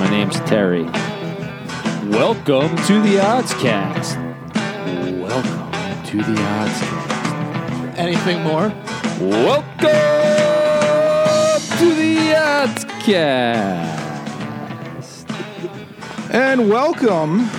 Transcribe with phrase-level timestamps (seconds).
[0.00, 0.84] My name's Terry.
[2.08, 4.16] Welcome to the Oddscast.
[5.20, 7.98] Welcome to the Oddscast.
[7.98, 8.72] Anything more?
[9.20, 9.90] Welcome
[11.76, 14.00] to the Oddscast.
[16.32, 17.50] And welcome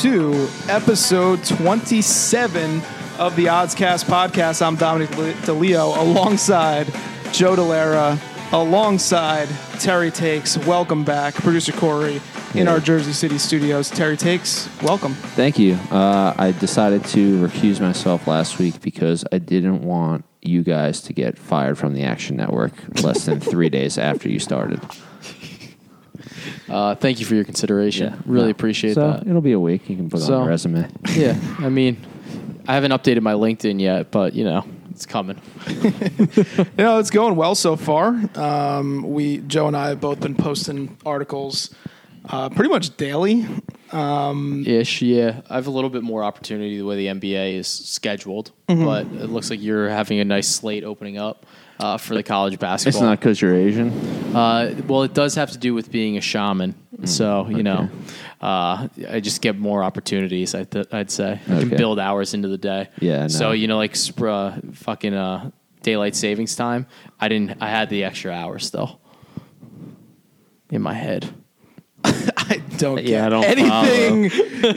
[0.00, 2.80] to episode 27
[3.18, 4.66] of the Oddscast podcast.
[4.66, 6.86] I'm Dominic DeLeo alongside
[7.32, 8.18] Joe Delera,
[8.52, 9.48] alongside
[9.80, 10.58] Terry Takes.
[10.58, 11.34] Welcome back.
[11.34, 12.20] Producer Corey
[12.54, 12.72] in Yeah.
[12.72, 13.90] our Jersey City studios.
[13.90, 15.14] Terry Takes, welcome.
[15.14, 15.74] Thank you.
[15.90, 21.12] Uh, I decided to recuse myself last week because I didn't want you guys to
[21.12, 24.80] get fired from the Action Network less than three days after you started.
[26.68, 28.22] Uh, thank you for your consideration.
[28.26, 28.50] Really No.
[28.50, 29.26] appreciate so that.
[29.26, 29.88] It'll be a week.
[29.88, 30.88] You can put it So- on your resume.
[31.14, 31.96] Yeah, I mean,
[32.68, 34.64] I haven't updated my LinkedIn yet, but you know,
[35.02, 35.40] it's coming.
[36.78, 38.18] You know, it's going well so far.
[38.34, 41.74] Um, we, Joe and I, have both been posting articles
[42.28, 43.46] uh, pretty much daily.
[43.90, 45.42] Um, Ish, yeah.
[45.50, 49.28] I have a little bit more opportunity the way the NBA is scheduled, but it
[49.28, 51.46] looks like you're having a nice slate opening up
[51.78, 53.90] uh, for the college basketball, It's not because you're Asian.
[54.34, 56.74] Uh, well, it does have to do with being a shaman.
[57.04, 57.88] So you know,
[58.40, 60.54] uh, I just get more opportunities.
[60.54, 62.88] I th- I'd say I can build hours into the day.
[63.00, 65.50] Yeah, I So you know, like sp- uh, fucking uh,
[65.82, 66.86] daylight savings time.
[67.20, 67.60] I didn't.
[67.62, 69.00] I had the extra hour still
[70.70, 71.28] in my head.
[72.04, 74.24] I don't Yeah, I don't anything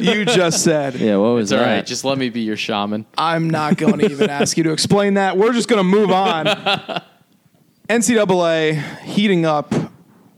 [0.03, 0.95] you just said.
[0.99, 1.65] Yeah, what was It's that?
[1.77, 1.85] right.
[1.85, 3.05] Just let me be your shaman.
[3.17, 5.35] I'm not going to even ask you to explain that.
[5.37, 6.45] We're just going to move on.
[7.89, 9.73] NCAA heating up.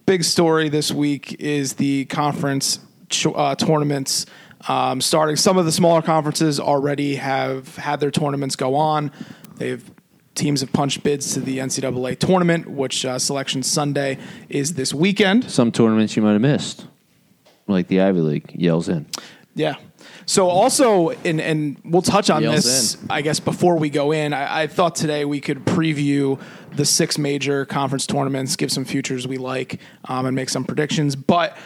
[0.08, 2.80] Big story this week is the conference
[3.26, 4.26] uh, tournaments
[4.70, 5.36] um, starting.
[5.36, 9.12] Some of the smaller conferences already have had their tournaments go on.
[9.58, 9.84] They've
[10.34, 15.52] teams have punched bids to the NCAA tournament, which uh, Selection Sunday is this weekend.
[15.52, 16.88] Some tournaments you might have missed,
[17.68, 19.08] like the Ivy League Yale's in.
[19.58, 19.76] Yeah.
[20.26, 24.34] So also, and and we'll touch on Yells this, I guess, before we go in.
[24.34, 26.40] I, I thought today we could preview
[26.76, 31.16] the six major conference tournaments, give some futures we like, um, and make some predictions.
[31.16, 31.58] But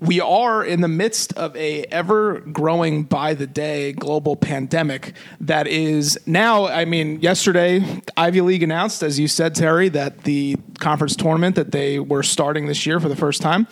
[0.00, 5.66] we are in the midst of a ever growing by the day global pandemic that
[5.66, 11.16] is now i mean yesterday ivy league announced as you said terry that the conference
[11.16, 13.66] tournament that they were starting this year for the first time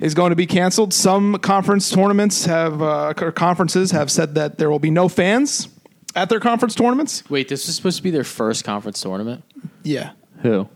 [0.00, 4.58] is going to be canceled some conference tournaments have uh, or conferences have said that
[4.58, 5.68] there will be no fans
[6.16, 9.44] at their conference tournaments Wait, this is supposed to be their first conference tournament.
[9.82, 10.12] yeah
[10.42, 10.68] Who?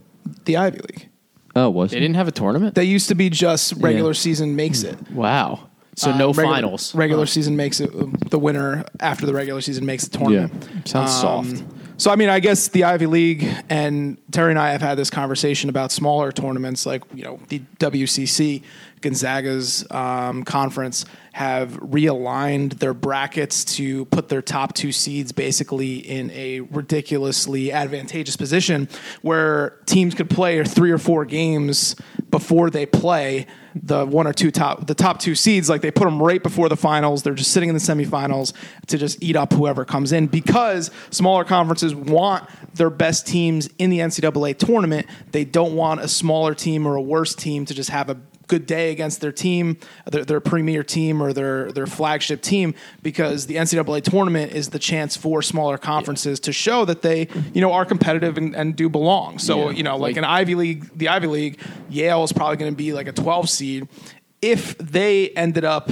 [0.44, 1.08] the ivy league
[1.56, 2.00] Oh, was They it?
[2.00, 2.74] didn't have a tournament.
[2.74, 5.68] they used to be just regular season makes it wow.
[5.96, 6.92] So Uh, no regular- finals.
[6.96, 7.26] Regular Huh.
[7.26, 7.91] season makes it
[8.30, 10.52] the winner after the regular season makes the tournament.
[10.84, 11.64] Sounds Um, soft.
[11.96, 15.10] So I mean, I guess the Ivy League and Terry and I have had this
[15.10, 18.62] conversation about smaller tournaments like you know the WCC,
[19.04, 26.31] Gonzaga's um, conference have realigned their brackets to put their top two seeds basically in
[26.31, 28.88] a ridiculously advantageous position
[29.20, 31.97] where teams could play three or four games
[32.31, 35.69] before they play the one or two top the top two seeds.
[35.69, 37.25] Like they put them right before the finals.
[37.25, 38.53] They're just sitting in the semifinals
[38.86, 43.91] to just eat up whoever comes in because smaller conferences want their best teams in
[43.91, 45.06] the NCAA tournament.
[45.32, 48.16] They don't want a smaller team or a worse team to just have a
[48.47, 49.78] good day against their team,
[50.10, 54.78] their, their premier team or their their flagship team, because the NCAA tournament is the
[54.78, 58.88] chance for smaller conferences to show that they, you know, are competitive and, and do
[58.88, 59.38] belong.
[59.38, 59.77] So, Yeah.
[59.77, 62.77] you know, like, Like- an Ivy League, the Ivy League, Yale is probably going to
[62.77, 63.88] be like a 12 seed.
[64.43, 65.91] If they ended up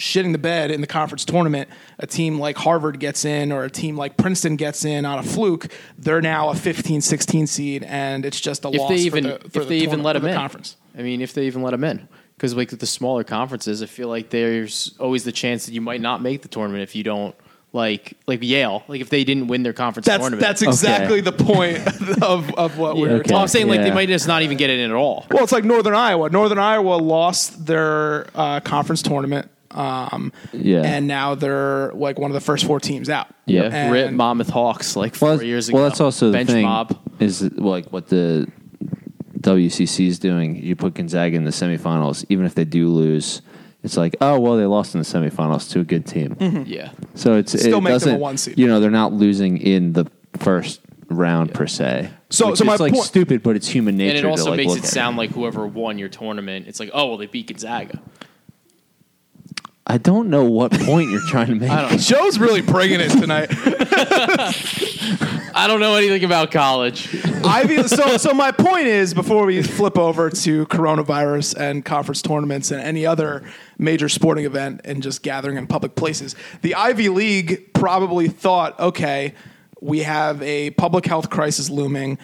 [0.00, 1.68] shitting the bed in the conference tournament,
[1.98, 5.22] a team like Harvard gets in or a team like Princeton gets in on a
[5.22, 5.68] fluke,
[5.98, 9.30] they're now a 15, 16 seed, and it's just a if loss they even for
[9.30, 10.76] the, for if the they even let them the in conference.
[10.98, 13.86] I mean, if they even let them in, because like with the smaller conferences, I
[13.86, 17.04] feel like there's always the chance that you might not make the tournament if you
[17.04, 17.34] don't
[17.72, 18.82] like like Yale.
[18.88, 20.40] Like if they didn't win their conference That's tournament.
[20.40, 21.78] that's exactly the point
[22.22, 23.08] of, of what we Yeah.
[23.08, 23.22] were Okay.
[23.22, 23.32] talking.
[23.34, 25.24] Well, I'm saying like they might just not even get it in at all.
[25.30, 26.30] Well, it's like Northern Iowa.
[26.30, 30.82] Northern Iowa lost their uh, conference tournament, um, Yeah.
[30.82, 33.28] and now they're like one of the first four teams out.
[33.46, 35.78] Yeah, And- Rip Monmouth Hawks like four well, years ago.
[35.78, 36.64] Well, that's also bench the thing.
[36.66, 36.98] mob.
[37.18, 38.48] Is like what the
[39.40, 40.56] WCC is doing.
[40.56, 43.42] You put Gonzaga in the semifinals, even if they do lose.
[43.82, 46.36] It's like, oh well, they lost in the semifinals to a good team.
[46.66, 48.20] Yeah, So it's Still it make them a doesn't.
[48.20, 48.58] one seed.
[48.58, 50.06] You know, they're not losing in the
[50.38, 52.10] first round per se.
[52.28, 54.10] So- Which so my like point- stupid, but it's human nature.
[54.10, 54.90] and it to, also like, makes it at.
[54.90, 58.00] sound like whoever won your tournament, it's like, oh well, they beat Gonzaga.
[59.90, 61.68] I don't know what point you're trying to make.
[61.68, 61.98] I don't.
[61.98, 63.48] Joe's really bringing it tonight.
[65.52, 67.12] I don't know anything about college.
[67.44, 67.82] Ivy.
[67.88, 72.80] So, so my point is, before we flip over to coronavirus and conference tournaments and
[72.80, 73.42] any other
[73.78, 79.34] major sporting event and just gathering in public places, the Ivy League probably thought, okay,
[79.80, 82.16] we have a public health crisis looming.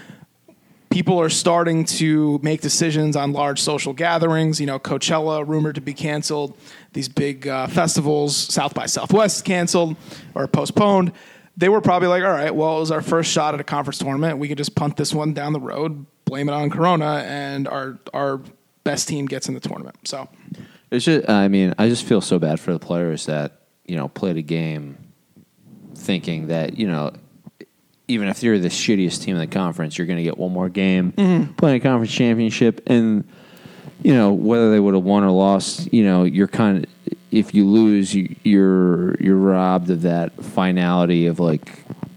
[0.88, 4.60] People are starting to make decisions on large social gatherings.
[4.60, 6.56] You know, Coachella rumored to be canceled.
[6.96, 9.96] These big uh, festivals, South by Southwest canceled
[10.34, 11.12] or postponed
[11.56, 13.98] they were probably like, all right, well, it was our first shot at a conference
[13.98, 14.38] tournament.
[14.38, 17.98] We could just punt this one down the road, blame it on Corona, and our
[18.12, 18.40] our
[18.84, 19.96] best team gets in the tournament.
[20.04, 20.28] So
[20.90, 24.08] It's just, I mean, I just feel so bad for the players that you know
[24.08, 24.98] played a game
[25.94, 27.12] thinking that you know
[28.08, 30.68] even if you're the shittiest team in the conference, you're going to get one more
[30.68, 31.12] game
[31.56, 33.26] playing a conference championship, and
[34.02, 36.90] you know whether they would have won or lost, you know you're kind of
[37.30, 41.70] if you lose, you, you're you're robbed of that finality of like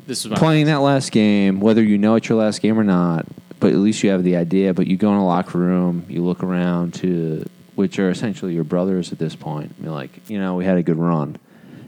[0.07, 3.25] This is playing that last game, whether you know it's your last game or not,
[3.59, 4.73] but at least you have the idea.
[4.73, 7.45] But you go in a locker room, you look around to
[7.75, 9.73] which are essentially your brothers at this point.
[9.81, 11.37] You're like, you know, we had a good run.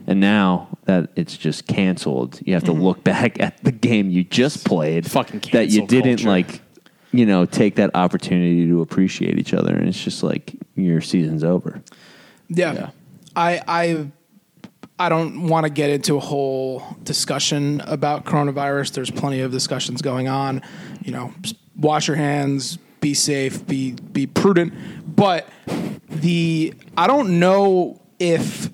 [0.06, 2.82] And now that it's just canceled, you have to mm-hmm.
[2.82, 5.08] look back at the game you just played.
[5.08, 6.28] Fucking that you didn't culture.
[6.28, 6.60] like,
[7.12, 9.74] you know, take that opportunity to appreciate each other.
[9.74, 11.82] And it's just like your season's over.
[12.48, 12.90] yeah, Yeah.
[13.36, 14.06] I I
[14.98, 18.92] I don't want to get into a whole discussion about coronavirus.
[18.92, 20.62] There's plenty of discussions going on.
[21.02, 21.34] You know,
[21.76, 24.74] wash your hands, be safe, be be prudent.
[25.04, 25.48] But
[26.08, 28.70] the I don't know if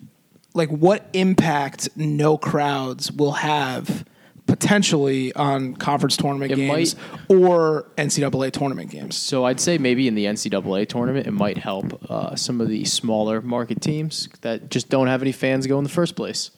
[0.55, 4.05] like what impact no crowds will have
[4.49, 9.15] potentially on conference tournament It games might- or NCAA tournament games.
[9.15, 12.85] So I'd say maybe in the NCAA tournament, it might help uh, some of the
[12.85, 16.51] smaller market teams that just don't have any fans go in the first place.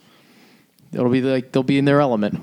[0.93, 2.41] It'll be like they'll be in their element.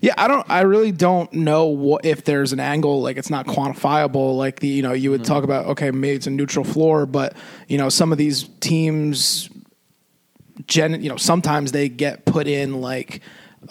[0.00, 0.48] Yeah, I don't.
[0.48, 4.36] I really don't know what if there's an angle like it's not quantifiable.
[4.36, 7.36] Like the you know you would talk about okay maybe it's a neutral floor, but
[7.68, 9.48] you know some of these teams,
[10.66, 13.20] gen you know sometimes they get put in like.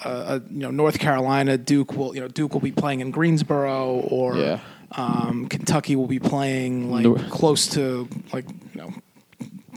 [0.03, 3.11] Uh, uh, you know, North Carolina, Duke will you know Duke will be playing in
[3.11, 4.59] Greensboro, or Yeah.
[4.91, 8.93] um, Kentucky will be playing like Nor- close to like you know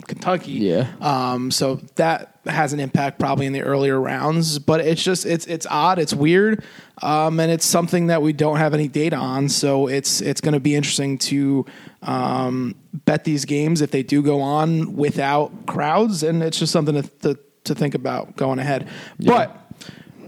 [0.06, 0.52] Kentucky.
[0.52, 0.88] Yeah.
[1.00, 5.46] Um, so that has an impact probably in the earlier rounds, but it's just it's
[5.46, 6.64] it's odd, it's weird,
[7.02, 9.48] um, and it's something that we don't have any data on.
[9.50, 11.66] So it's it's going to be interesting to
[12.02, 12.74] um,
[13.04, 17.08] bet these games if they do go on without crowds, and it's just something to
[17.34, 18.88] to, to think about going ahead.
[19.20, 19.54] But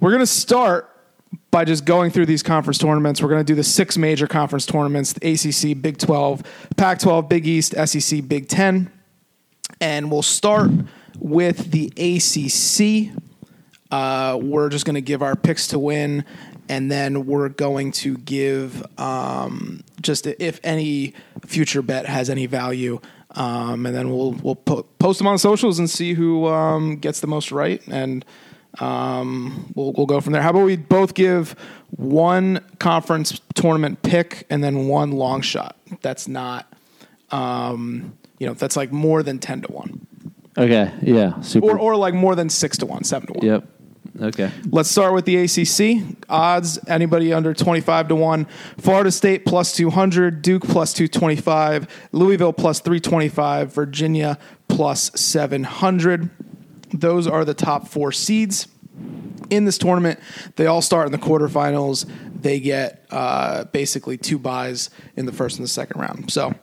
[0.00, 0.88] we're going to start
[1.50, 3.22] by just going through these conference tournaments.
[3.22, 6.42] We're going to do the six major conference tournaments: the ACC, Big Twelve,
[6.76, 8.90] Pac-12, Big East, SEC, Big Ten
[9.80, 10.70] and we'll start
[11.18, 13.16] with the ACC.
[13.90, 16.24] Uh, we're just going to give our picks to win,
[16.68, 21.14] and then we're going to give um, just if any
[21.46, 23.00] future bet has any value,
[23.32, 27.20] um, and then we'll we'll po- post them on socials and see who um, gets
[27.20, 28.24] the most right, and
[28.78, 30.42] um, we'll we'll go from there.
[30.42, 31.56] How about we both give
[31.90, 35.76] one conference tournament pick and then one long shot?
[36.02, 36.72] That's not
[37.30, 40.06] um, you know, that's like more than 10 to 1.
[40.58, 40.92] Okay.
[41.02, 41.40] Yeah.
[41.40, 41.70] Super.
[41.70, 43.46] Or, or like more than 6 to 1, 7 to 1.
[43.46, 43.64] yep.
[44.20, 44.50] Okay.
[44.70, 46.04] Let's start with the ACC.
[46.28, 48.46] Odds anybody under 25 to 1.
[48.78, 54.36] Florida State plus 200, Duke plus 225, Louisville plus 325, Virginia
[54.68, 56.28] plus 700.
[56.92, 58.68] Those are the top four seeds
[59.50, 60.18] in this tournament.
[60.56, 62.10] They all start in the quarterfinals.
[62.40, 66.30] They get uh, basically two buys in the first and the second round.
[66.32, 66.54] So,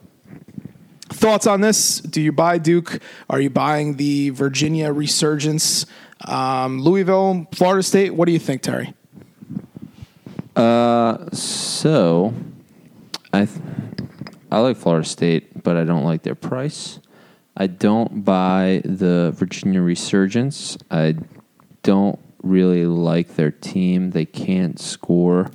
[1.10, 2.00] thoughts on this?
[2.00, 3.00] Do you buy Duke?
[3.30, 5.86] Are you buying the Virginia resurgence?
[6.26, 8.16] Um, Louisville, Florida State.
[8.16, 8.94] What do you think, Terry?
[10.56, 12.34] Uh, So,
[13.34, 13.60] I th-
[14.52, 17.00] I like Florida State, but I don't like their price.
[17.60, 20.78] I don't buy the Virginia resurgence.
[20.92, 21.16] I
[21.82, 24.12] don't really like their team.
[24.12, 25.50] They can't score,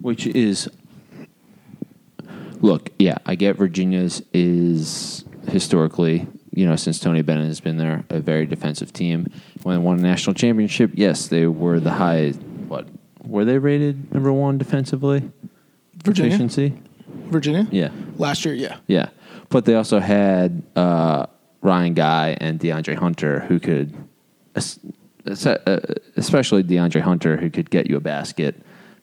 [0.00, 0.70] which is
[2.60, 2.90] look.
[2.98, 8.20] Yeah, I get Virginia's is historically, you know, since Tony Bennett has been there, a
[8.20, 9.26] very defensive team.
[9.64, 12.30] When they won a national championship, yes, they were the high.
[12.30, 12.88] What
[13.22, 15.30] were they rated number one defensively?
[16.02, 16.30] Virginia?
[16.30, 16.72] Efficiency?
[17.06, 17.66] Virginia?
[17.70, 17.90] Yeah.
[18.16, 18.78] Last year, yeah.
[18.86, 19.08] Yeah.
[19.50, 21.26] But they also had uh,
[21.64, 23.94] Kyle Guy and DeAndre Hunter who could,
[24.54, 24.78] es-
[25.26, 25.80] es- uh,
[26.16, 28.54] especially DeAndre Hunter, who could get you a basket,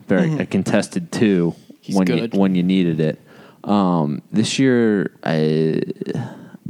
[0.07, 2.33] very a contested two He's when good.
[2.33, 3.19] you when you needed it.
[3.63, 5.81] Um, this year, I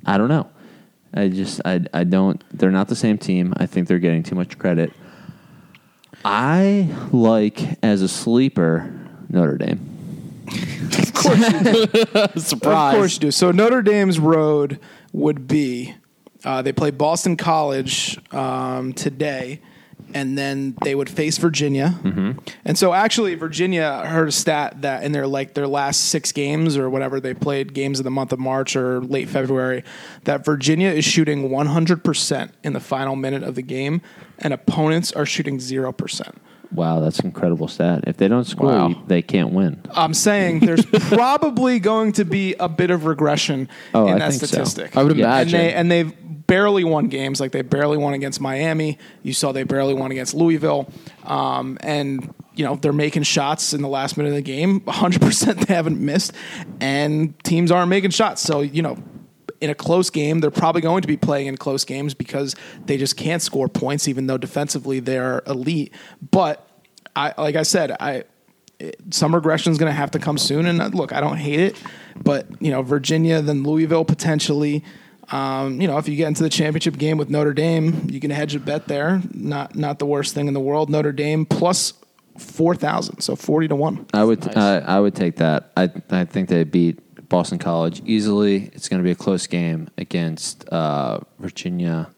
[0.06, 0.48] I don't know.
[1.14, 2.42] I, I just I I don't.
[2.58, 3.54] They're not the same team.
[3.58, 4.92] I think they're getting too much credit.
[6.24, 8.92] I like as a sleeper
[9.30, 9.88] Notre Dame.
[10.92, 12.46] Of course.
[12.46, 12.94] Surprise.
[12.94, 13.32] Of course you do.
[13.32, 14.80] So Notre Dame's road
[15.14, 15.96] would be
[16.44, 19.62] uh, they play Boston College um, today,
[20.14, 22.00] and then they would face Virginia.
[22.02, 22.32] Mm-hmm.
[22.66, 26.32] And so actually, Virginia I heard a stat that in their like their last six
[26.32, 29.84] games or whatever they played games in the month of March or late February,
[30.24, 34.02] that Virginia is shooting 100 percent in the final minute of the game,
[34.40, 36.42] and opponents are shooting zero percent.
[36.74, 38.06] Wow, that's an incredible stat.
[38.08, 38.88] If they don't score, Wow.
[38.90, 39.82] you- they can't win.
[39.94, 44.30] I'm saying there's probably going to be a bit of regression Oh, in I that
[44.32, 44.46] think so.
[44.48, 44.96] statistic.
[44.98, 45.26] I would Yeah.
[45.26, 45.60] imagine.
[45.60, 47.40] And they and they've barely won games.
[47.40, 48.98] Like they barely won against Miami.
[49.24, 50.90] You saw they barely won against Louisville.
[51.26, 54.82] Um, and you know they're making shots in the last minute of the game.
[54.86, 56.34] 100 percent they haven't missed,
[56.80, 58.42] and teams aren't making shots.
[58.42, 58.98] So you know.
[59.62, 62.98] In a close game, they're probably going to be playing in close games because they
[62.98, 65.94] just can't score points, even though defensively they're elite.
[66.32, 66.68] But
[67.16, 68.24] I, like I said, I
[69.12, 70.66] some regression is going to have to come soon.
[70.66, 71.82] And uh, look, I don't hate it,
[72.22, 74.84] but you know, Virginia, then Louisville potentially.
[75.32, 78.32] Um, you know, if you get into the championship game with Notre Dame, you can
[78.32, 79.22] hedge a bet there.
[79.34, 80.90] Not not the worst thing in the world.
[80.90, 81.94] Notre Dame plus
[82.38, 84.06] four thousand, so forty to one.
[84.14, 84.58] I would Nice.
[84.58, 85.72] I, I would take that.
[85.78, 87.00] I I think they beat
[87.32, 88.70] Boston College easily.
[88.74, 92.12] It's going to be a close game against uh, Virginia,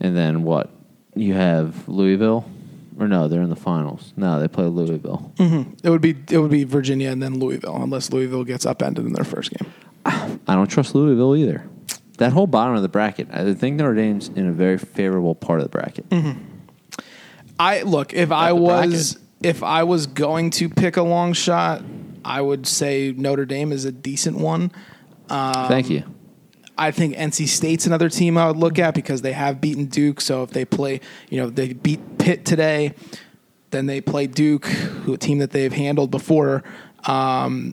[0.00, 0.68] and then what?
[1.14, 2.44] You have Louisville,
[2.98, 3.28] or no?
[3.28, 4.12] They're in the finals.
[4.16, 5.32] No, they play Louisville.
[5.38, 9.12] It would be it would be Virginia and then Louisville, unless Louisville gets upended in
[9.12, 9.72] their first game.
[10.04, 11.64] I don't trust Louisville either.
[12.18, 15.60] That whole bottom of the bracket, I think Notre Dame's in a very favorable part
[15.60, 16.06] of the bracket.
[17.60, 21.82] I look if I was if I was going to pick a long shot,
[22.26, 24.72] I would say Notre Dame is a decent one.
[25.28, 26.02] Thank you.
[26.78, 30.20] I think NC State's another team I would look at because they have beaten Duke.
[30.20, 32.94] So if they play, you know, they beat Pitt today,
[33.70, 36.64] then they play Duke, who a team that they've handled before.
[37.04, 37.72] Um,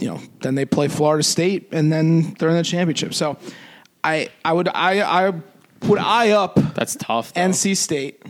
[0.00, 3.14] you know, then they play Florida State, and then they're in the championship.
[3.14, 3.36] So
[4.02, 5.32] I I would I I
[5.82, 7.34] would eye up That's tough.
[7.34, 7.42] Though.
[7.42, 8.22] NC State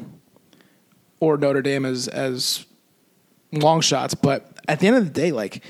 [1.21, 2.67] or Notre Dame as as
[3.53, 5.63] long shots, but at the end of the day, like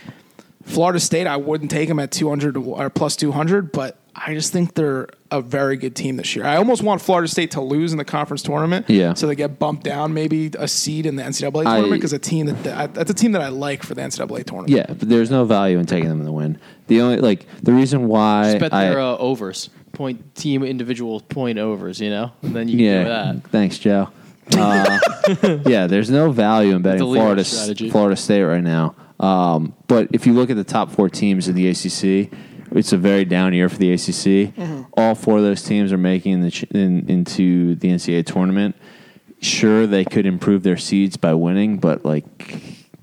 [0.64, 4.34] Florida State, I wouldn't take them at two hundred or plus two hundred, but I
[4.34, 6.44] just think they're a very good team this year.
[6.44, 9.14] I almost want Florida State to lose in the conference tournament, Yeah.
[9.14, 12.46] so they get bumped down, maybe a seed in the NCAA tournament because a team
[12.46, 14.70] that that- that's a team that I like for the NCAA tournament.
[14.70, 16.58] Yeah, but there's no value in taking them in the win.
[16.88, 21.20] The only like the reason why Just bet I, their uh, overs, point team individual
[21.20, 21.98] point overs.
[22.00, 23.50] You know, and then you can yeah, do that.
[23.50, 24.10] thanks, Joe.
[24.56, 24.98] Uh,
[25.66, 27.90] yeah, there's no value in betting The Leo Florida strategy.
[27.90, 28.94] Florida State right now.
[29.20, 32.32] Um, but if you look at the top four teams in the ACC,
[32.72, 34.54] it's a very down year for the ACC.
[34.54, 34.82] Mm-hmm.
[34.94, 38.74] All four of those teams are making the ch- in, into the NCAA tournament.
[39.40, 42.24] Sure, they could improve their seeds by winning, but like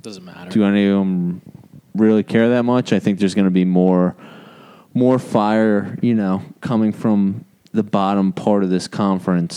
[0.01, 0.49] Doesn't matter.
[0.49, 1.41] do any of them
[1.95, 2.91] really care that much?
[2.93, 4.15] I think there's going to be more
[4.93, 9.53] more fire, you know, coming from the bottom part of this conference,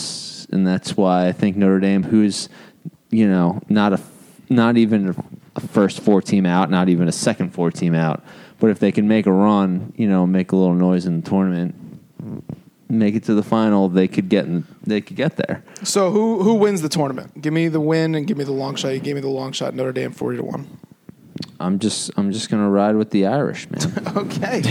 [0.53, 2.47] and that's why I think Notre Dame, who's
[3.09, 3.99] you know not a
[4.49, 5.15] not even
[5.55, 8.23] a, first four team out, not even a second four team out,
[8.59, 11.29] but if they can make a run, you know, make a little noise in the
[11.29, 11.75] tournament,
[12.89, 15.63] make it to the final, they could get in, they could get there.
[15.83, 17.41] So who who wins the tournament?
[17.41, 18.89] Give me the win and give me the long shot.
[18.89, 19.73] You gave me the long shot.
[19.73, 20.77] Notre Dame forty to one.
[21.59, 23.81] I'm just I'm just gonna ride with the Irish man.
[24.13, 24.61] Okay.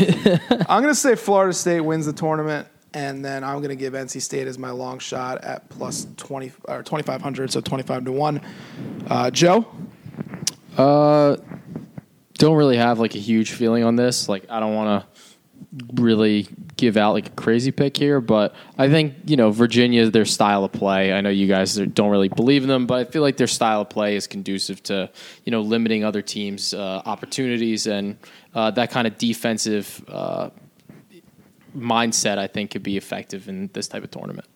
[0.68, 3.94] I'm going to say Florida State wins the tournament, and then I'm going to give
[3.94, 8.40] NC State as my long shot at plus 20 or 2,500, so 25 to 1.
[9.08, 9.66] Uh, Joe?
[10.76, 11.36] Uh,
[12.34, 14.28] don't really have like a huge feeling on this.
[14.28, 15.22] Like, I don't want to
[15.94, 20.24] really give out like a crazy pick here, but I think you know Virginia, their
[20.24, 21.12] style of play.
[21.12, 23.82] I know you guys don't really believe in them, but I feel like their style
[23.82, 25.10] of play is conducive to
[25.44, 28.18] you know limiting other teams' uh, opportunities and
[28.54, 30.50] uh, that kind of defensive uh,
[31.76, 32.38] mindset.
[32.38, 34.46] I think could be effective in this type of tournament.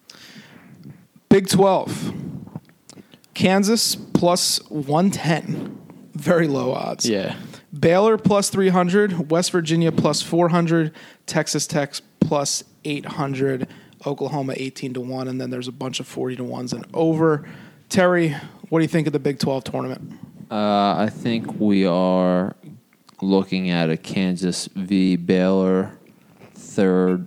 [1.29, 2.15] Big 12.
[3.35, 5.79] Kansas plus 110.
[6.15, 7.09] Very low odds.
[7.09, 7.37] Yeah.
[7.79, 9.31] Baylor plus 300.
[9.31, 10.93] West Virginia plus 400.
[11.27, 13.69] Texas Tech plus 800.
[14.07, 15.29] Oklahoma 18 to 1.
[15.29, 17.47] And then there's a bunch of 40 to 1s and over.
[17.89, 18.35] Terry,
[18.69, 20.13] what do you think of the Big 12 tournament?
[20.51, 22.57] Uh, I think we are
[23.21, 25.99] looking at a Kansas v Baylor
[26.77, 27.27] third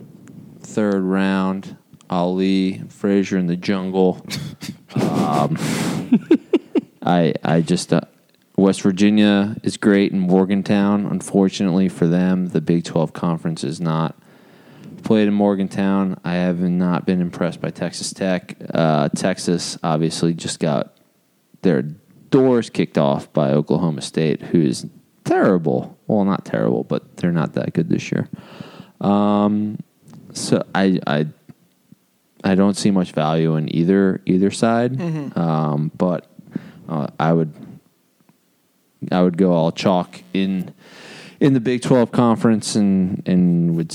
[0.62, 1.76] third round.
[2.10, 4.26] Ali Frazier in the jungle.
[4.96, 5.58] um,
[7.04, 8.02] I I just uh,
[8.56, 11.06] West Virginia is great in Morgantown.
[11.08, 14.16] Unfortunately for them, the Big Twelve conference is not
[15.04, 16.20] played in Morgantown.
[16.24, 18.56] I have not been impressed by Texas Tech.
[18.72, 20.96] Uh, Texas obviously just got
[21.64, 21.84] their
[22.30, 24.86] doors kicked off by Oklahoma State, who is
[25.24, 25.98] terrible.
[26.08, 28.30] Well, not terrible, but they're not that good this year.
[29.02, 29.80] Um,
[30.34, 31.28] so I, I
[32.44, 35.00] I don't see much value in either either side.
[35.38, 36.28] Um, but
[36.88, 37.54] uh, I would
[39.12, 40.74] I would go all chalk in
[41.40, 43.94] in the Big Twelve conference and and would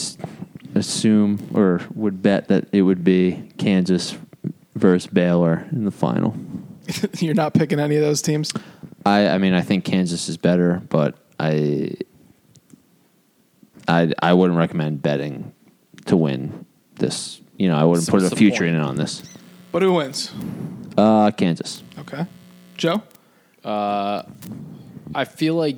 [0.75, 4.17] assume or would bet that it would be Kansas
[4.75, 6.37] versus Baylor in the final.
[7.19, 8.53] You're not picking any of those teams.
[9.07, 11.95] I I mean I think Kansas is better, but I
[13.89, 15.53] I I wouldn't recommend betting
[16.07, 17.41] to win this.
[17.57, 18.77] You know, I wouldn't So put what's a the future point?
[18.77, 19.23] in on this.
[19.73, 20.33] But who wins?
[20.97, 21.83] Uh, Kansas.
[21.99, 22.27] Okay,
[22.77, 23.03] Joe.
[23.65, 25.77] I feel like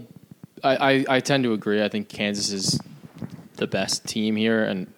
[0.65, 1.83] I, I, I tend to agree.
[1.83, 2.81] I think Kansas is
[3.57, 4.93] the best team here, and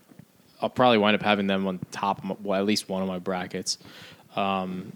[0.61, 3.09] I'll probably wind up having them on top of my, well, at least one of
[3.09, 3.79] my brackets.
[4.37, 4.93] Um,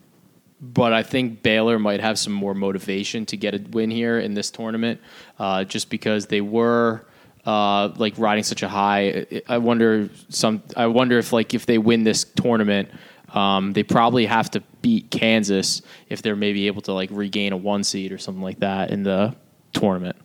[0.61, 4.35] but I think Baylor might have some more motivation to get a win here in
[4.35, 5.01] this tournament,
[5.39, 7.05] uh, just because they were
[7.45, 9.27] uh, like riding such a high.
[9.31, 10.63] I- I wonder some.
[10.77, 12.89] I wonder if like if they win this tournament,
[13.35, 17.57] um, they probably have to beat Kansas if they're maybe able to like regain a
[17.57, 19.35] one seed or something like that in the
[19.73, 20.17] tournament.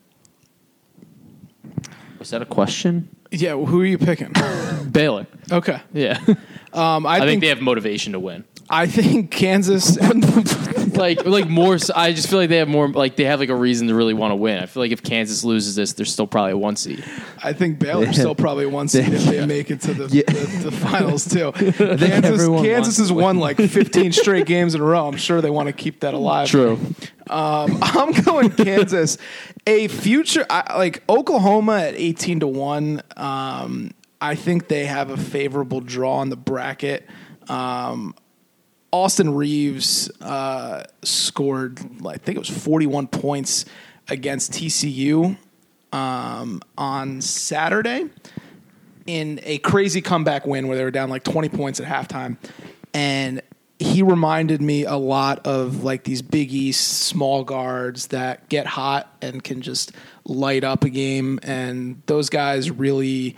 [2.20, 3.10] Was that a question?
[3.32, 4.34] Yeah, well, who are you picking?
[4.92, 6.20] Baylor, okay, yeah,
[6.74, 8.46] um, I, I, think, think they have motivation to win.
[8.70, 9.98] I think Kansas.
[10.98, 13.56] Like like more I just feel like they have more like they have like a
[13.56, 16.27] reason to really want to win i feel like if kansas loses this they're still
[16.27, 17.04] probably a one seed
[17.44, 20.24] I think Baylor's still probably one seed if they make it to the, Yeah.
[20.25, 21.51] the, the finals too.
[21.54, 25.08] Kansas, Kansas has won like 15 straight games in a row.
[25.08, 26.50] I'm sure they want to keep that alive.
[26.50, 26.80] true
[27.30, 29.18] Um, I'm going Kansas.
[29.68, 33.01] A future I, like Oklahoma at 18 to one.
[33.16, 37.08] Um, I think they have a favorable draw in the bracket.
[37.48, 38.16] Um,
[38.91, 43.65] Austin Reaves uh, scored, I think it was 41 points
[44.08, 45.38] against TCU
[45.91, 48.10] um, on Saturday
[49.06, 52.38] in a crazy comeback win where they were down like 20 points at halftime.
[52.94, 53.41] And
[53.79, 59.15] he reminded me a lot of like these Big East small guards that get hot
[59.21, 59.91] and can just
[60.26, 61.39] light up a game.
[61.43, 63.36] And those guys really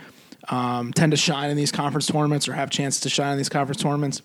[0.48, 3.48] um, tend to shine in these conference tournaments or have chances to shine in these
[3.48, 4.22] conference tournaments.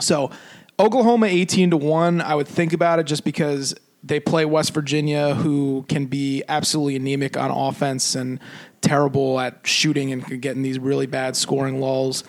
[0.00, 0.30] So
[0.78, 5.34] Oklahoma 18 to 1, I would think about it just because they play West Virginia
[5.34, 8.40] who can be absolutely anemic on offense and
[8.80, 12.24] terrible at shooting and getting these really bad scoring lulls.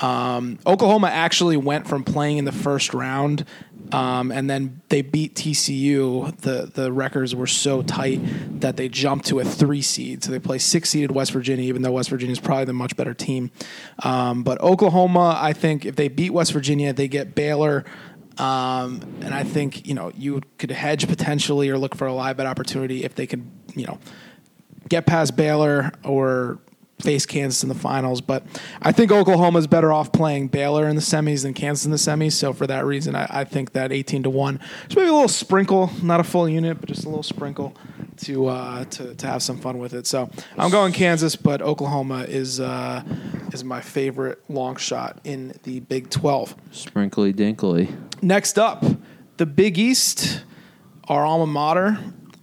[0.00, 3.44] Um, Oklahoma actually went from playing in the first round
[3.92, 6.36] um, and then they beat TCU.
[6.38, 8.20] The the records were so tight
[8.60, 10.24] that they jumped to a three seed.
[10.24, 12.96] So they play six seeded West Virginia, even though West Virginia is probably the much
[12.96, 13.50] better team.
[14.02, 17.84] Um, but Oklahoma, I think if they beat West Virginia, they get Baylor.
[18.38, 22.38] Um, and I think you know you could hedge potentially or look for a live
[22.38, 23.98] bet opportunity if they could you know
[24.88, 26.58] get past Baylor or
[27.02, 28.20] face Kansas in the finals.
[28.20, 28.44] But
[28.80, 31.96] I think Oklahoma is better off playing Baylor in the semis than Kansas in the
[31.96, 32.32] semis.
[32.32, 34.58] So for that reason, I, I think that 18 to 1.
[34.84, 37.74] Just maybe a little sprinkle, not a full unit, but just a little sprinkle
[38.18, 40.06] to uh, to, to have some fun with it.
[40.06, 43.02] So I'm going Kansas, but Oklahoma is uh,
[43.52, 46.54] is my favorite long shot in the Big 12.
[46.70, 47.94] Sprinkly dinkly.
[48.22, 48.84] Next up,
[49.36, 50.44] the Big East,
[51.08, 51.98] our alma mater,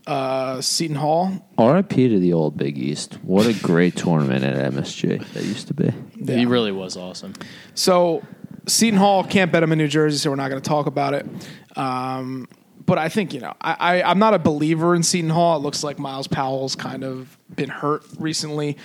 [0.09, 1.31] uh, Seton Hall.
[1.59, 3.19] RIP to the old Big East.
[3.21, 5.93] What a great tournament at MSG that used to be.
[6.25, 7.33] he really was awesome
[7.75, 8.23] So
[8.65, 11.13] Seton Hall can't bet them in New Jersey, so we're not going to talk about
[11.13, 11.27] it.
[11.77, 12.47] Um,
[12.85, 15.57] but I think you know I, I I'm not a believer in Seton Hall.
[15.57, 18.77] It looks like Myles Powell's kind of been hurt recently,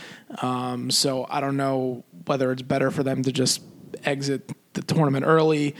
[0.42, 3.62] um, so I don't know whether it's better for them to just
[4.04, 5.74] exit the tournament early,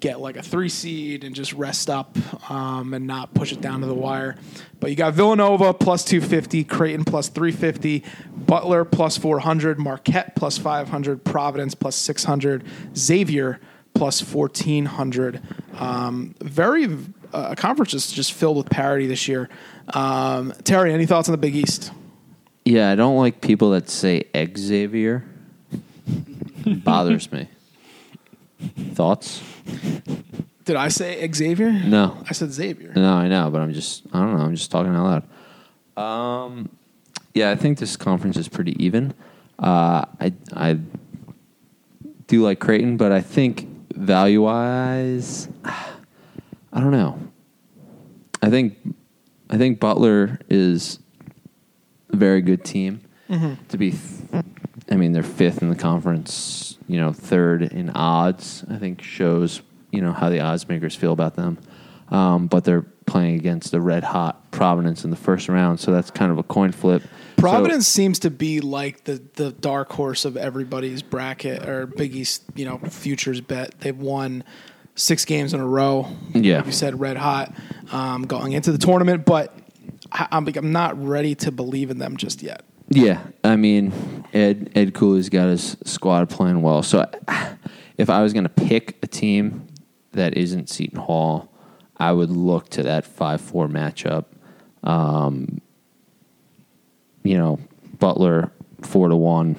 [0.00, 2.16] get like a three seed, and just rest up
[2.50, 4.36] um, and not push it down to the wire.
[4.80, 11.24] But you got Villanova plus 250, Creighton plus 350, Butler plus 400, Marquette plus 500,
[11.24, 12.64] Providence plus 600,
[12.96, 13.60] Xavier
[13.94, 15.42] plus 1400.
[15.74, 16.86] Um, very
[17.32, 19.48] uh, a conference just just filled with parity this year.
[19.94, 21.92] Um, Terry, any thoughts on the Big East?
[22.64, 24.24] Yeah, I don't like people that say
[24.56, 25.24] Xavier.
[26.66, 27.48] Bothers me.
[28.94, 29.42] Thoughts?
[30.64, 31.72] Did I say Xavier?
[31.72, 32.22] No.
[32.28, 32.92] I said Xavier.
[32.94, 34.44] No, I know, but I'm just I don't know.
[34.44, 35.24] I'm just talking out
[35.96, 36.44] loud.
[36.44, 36.68] Um,
[37.34, 39.14] yeah, I think this conference is pretty even.
[39.58, 40.78] Uh, I I
[42.26, 47.18] do like Creighton, but I think value wise, I don't know.
[48.42, 48.76] I think
[49.50, 50.98] I think Butler is
[52.10, 53.00] a very good team
[53.68, 54.02] to be th-
[54.90, 56.76] I mean, they're fifth in the conference.
[56.86, 58.64] You know, third in odds.
[58.70, 61.58] I think shows you know how the odds makers feel about them.
[62.10, 66.10] Um, but they're playing against the red hot Providence in the first round, so that's
[66.10, 67.02] kind of a coin flip.
[67.36, 72.44] Providence seems to be like the the dark horse of everybody's bracket or Big East,
[72.54, 73.78] you know, futures bet.
[73.80, 74.42] They've won
[74.96, 76.08] six games in a row.
[76.34, 76.56] Yeah.
[76.56, 77.54] like you said, red hot
[77.92, 79.54] um, going into the tournament, but
[80.10, 82.64] I, I'm I'm not ready to believe in them just yet.
[82.90, 86.82] Yeah, I mean, Ed Ed Cooley's got his squad playing well.
[86.82, 87.06] So,
[87.98, 89.66] if I was going to pick a team
[90.12, 91.52] that isn't Seton Hall,
[91.98, 94.24] I would look to that five four matchup.
[94.82, 95.60] Um,
[97.24, 97.58] you know,
[97.98, 99.56] Butler four to one,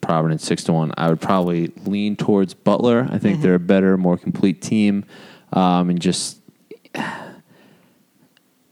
[0.00, 0.92] Providence six to one.
[0.96, 3.06] I would probably lean towards Butler.
[3.10, 5.04] I think they're a better, more complete team,
[5.52, 6.40] um, and just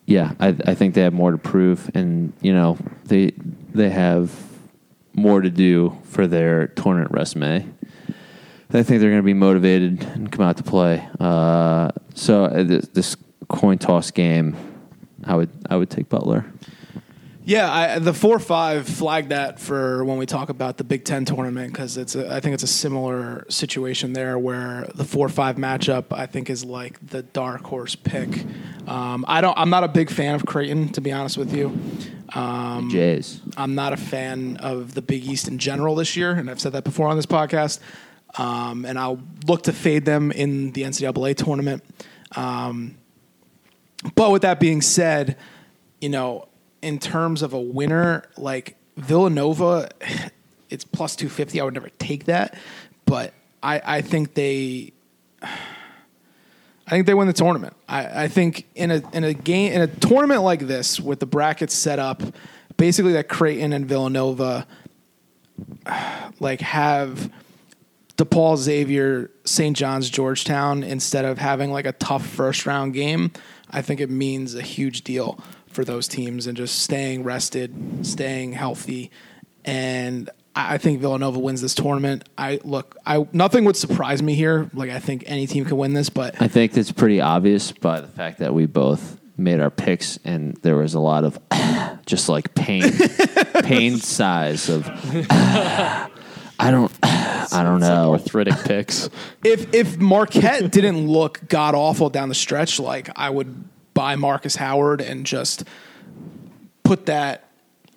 [0.07, 3.33] yeah, I, I think they have more to prove, and you know they
[3.73, 4.33] they have
[5.15, 7.69] more to do for their tournament resume.
[8.75, 11.07] I think they're going to be motivated and come out to play.
[11.21, 13.17] Uh, so uh, this, this
[13.49, 14.57] coin toss game,
[15.25, 16.47] I would I would take Butler.
[17.45, 21.25] Yeah, I, the four five flag that for when we talk about the Big Ten
[21.25, 25.57] tournament because it's a, I think it's a similar situation there where the four five
[25.57, 28.45] matchup I think is like the dark horse pick.
[28.87, 31.77] Um, I don't I'm not a big fan of Creighton to be honest with you.
[32.35, 33.41] Um, Jays.
[33.57, 36.73] I'm not a fan of the Big East in general this year, and I've said
[36.73, 37.81] that before on this podcast.
[38.39, 41.85] Um, and I'll look to fade them in the NCAA tournament.
[42.35, 42.97] Um,
[44.15, 45.37] but with that being said,
[46.01, 46.49] you know,
[46.83, 49.89] in terms of a winner, like Villanova,
[50.71, 51.61] it's plus 250.
[51.61, 52.57] I would never take that.
[53.07, 54.93] But I, I think they.
[56.85, 57.75] I think they win the tournament.
[57.89, 61.27] I, I think in a in a game in a tournament like this with the
[61.27, 62.23] brackets set up,
[62.77, 64.67] basically that Creighton and Villanova
[66.41, 67.31] like have
[68.17, 69.77] DePaul, Xavier, St.
[69.77, 73.33] John's, Georgetown instead of having like a tough first round game.
[73.71, 78.53] I think it means a huge deal for those teams and just staying rested, staying
[78.53, 79.11] healthy,
[79.65, 82.29] and I I think Villanova wins this tournament.
[82.37, 84.71] I look, I nothing would surprise me here.
[84.75, 88.01] Like I think any team can win this, but I think it's pretty obvious by
[88.01, 91.39] the fact that we both made our picks, and there was a lot of
[92.07, 92.83] just like pain,
[93.63, 94.89] pain size of.
[96.59, 98.13] I don't, I don't know.
[98.13, 99.11] Arthritic picks.
[99.43, 104.57] if if Marquette didn't look god awful down the stretch, like I would buy Marcus
[104.57, 105.65] Howard and just
[106.83, 107.49] put that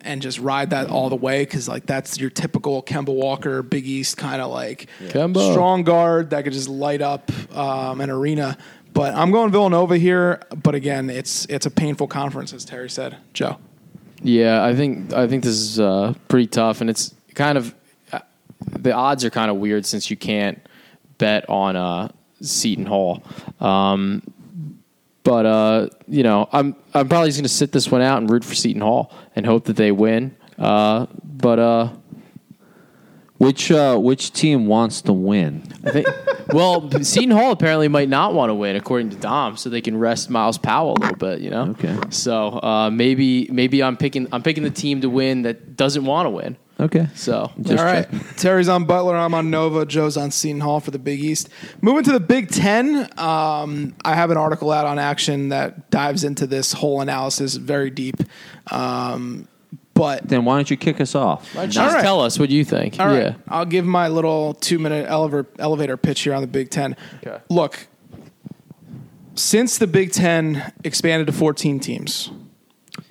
[0.01, 3.85] and just ride that all the way because like that's your typical Kemba Walker, Big
[3.85, 5.51] East kind of like Kemba.
[5.51, 8.57] strong guard that could just light up um, an arena.
[8.93, 10.41] But I'm going Villanova here.
[10.63, 13.17] But again, it's it's a painful conference, as Terry said.
[13.33, 13.57] Joe.
[14.21, 17.75] Yeah, I think I think this is uh, pretty tough, and it's kind of
[18.13, 18.19] uh,
[18.71, 20.65] the odds are kind of weird since you can't
[21.17, 22.09] bet on uh,
[22.41, 23.21] Seton Hall.
[23.59, 24.23] Um,
[25.25, 28.29] but uh, you know, I'm I'm probably just going to sit this one out and
[28.29, 30.37] root for Seton Hall and hope that they win.
[30.57, 31.89] Uh, but uh,
[33.37, 35.63] Which uh, which team wants to win?
[35.83, 36.07] I think
[36.53, 39.97] well, Seton Hall apparently might not want to win according to Dom, so they can
[39.97, 41.41] rest Myles Powell a little bit.
[41.41, 41.63] You know.
[41.71, 41.97] Okay.
[42.11, 46.27] So uh, maybe maybe I'm picking I'm picking the team to win that doesn't want
[46.27, 46.55] to win.
[46.79, 47.07] Okay.
[47.15, 48.03] So Just All right.
[48.03, 48.19] checking.
[48.35, 49.15] Terry's on Butler.
[49.15, 49.85] I'm on Nova.
[49.85, 51.47] Joe's on Seton Hall for the Big East.
[51.81, 56.23] Moving to the Big Ten, um, I have an article out on Action that dives
[56.25, 58.17] into this whole analysis very deep.
[58.71, 59.47] Um,
[59.93, 61.49] but Then why don't you kick us off?
[61.53, 62.01] just All right.
[62.01, 62.99] tell us what you think.
[62.99, 63.33] all right, yeah.
[63.47, 66.97] I'll give my little two minute elevator, elevator pitch here on the Big Ten.
[67.25, 67.37] Okay.
[67.49, 67.87] Look,
[69.35, 72.31] since the Big Ten expanded to 14 teams,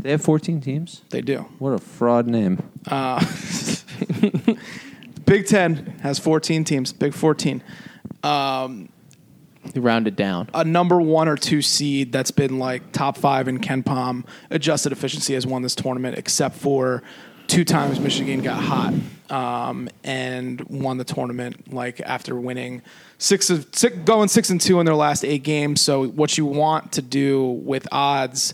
[0.05, 1.01] They have 14 teams.
[1.09, 1.47] they do.
[1.59, 2.59] What a fraud name.
[5.25, 7.63] Big Ten has 14 teams, Big 14.
[8.23, 8.91] Round
[9.75, 10.51] it down.
[10.53, 15.33] a number one or two seed that's been like top five in KenPom adjusted efficiency
[15.33, 17.03] has won this tournament, except for
[17.47, 18.93] two times Michigan got hot
[19.31, 22.83] um, and won the tournament like after winning
[23.17, 25.81] six of six, going six and two in their last eight games.
[25.81, 28.53] So what you want to do with odds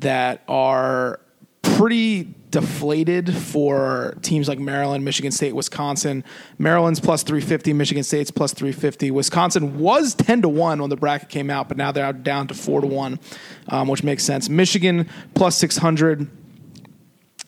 [0.00, 1.20] that are
[1.62, 6.24] pretty deflated for teams like Maryland, Michigan State, Wisconsin.
[6.58, 9.10] Maryland's plus 350, Michigan State's plus 350.
[9.10, 12.54] Wisconsin was 10 to 1 when the bracket came out, but now they're down to
[12.54, 13.20] 4 to 1,
[13.68, 14.48] um, which makes sense.
[14.48, 16.28] Michigan plus 600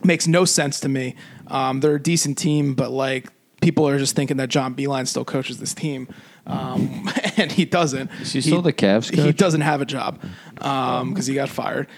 [0.04, 1.14] makes no sense to me.
[1.48, 3.28] Um, they're a decent team, but like
[3.60, 6.08] people are just thinking that John Beilein still coaches this team.
[6.46, 8.10] Um, and he doesn't.
[8.20, 10.20] Is he still the Cavs He doesn't have a job
[10.54, 11.88] because he got fired.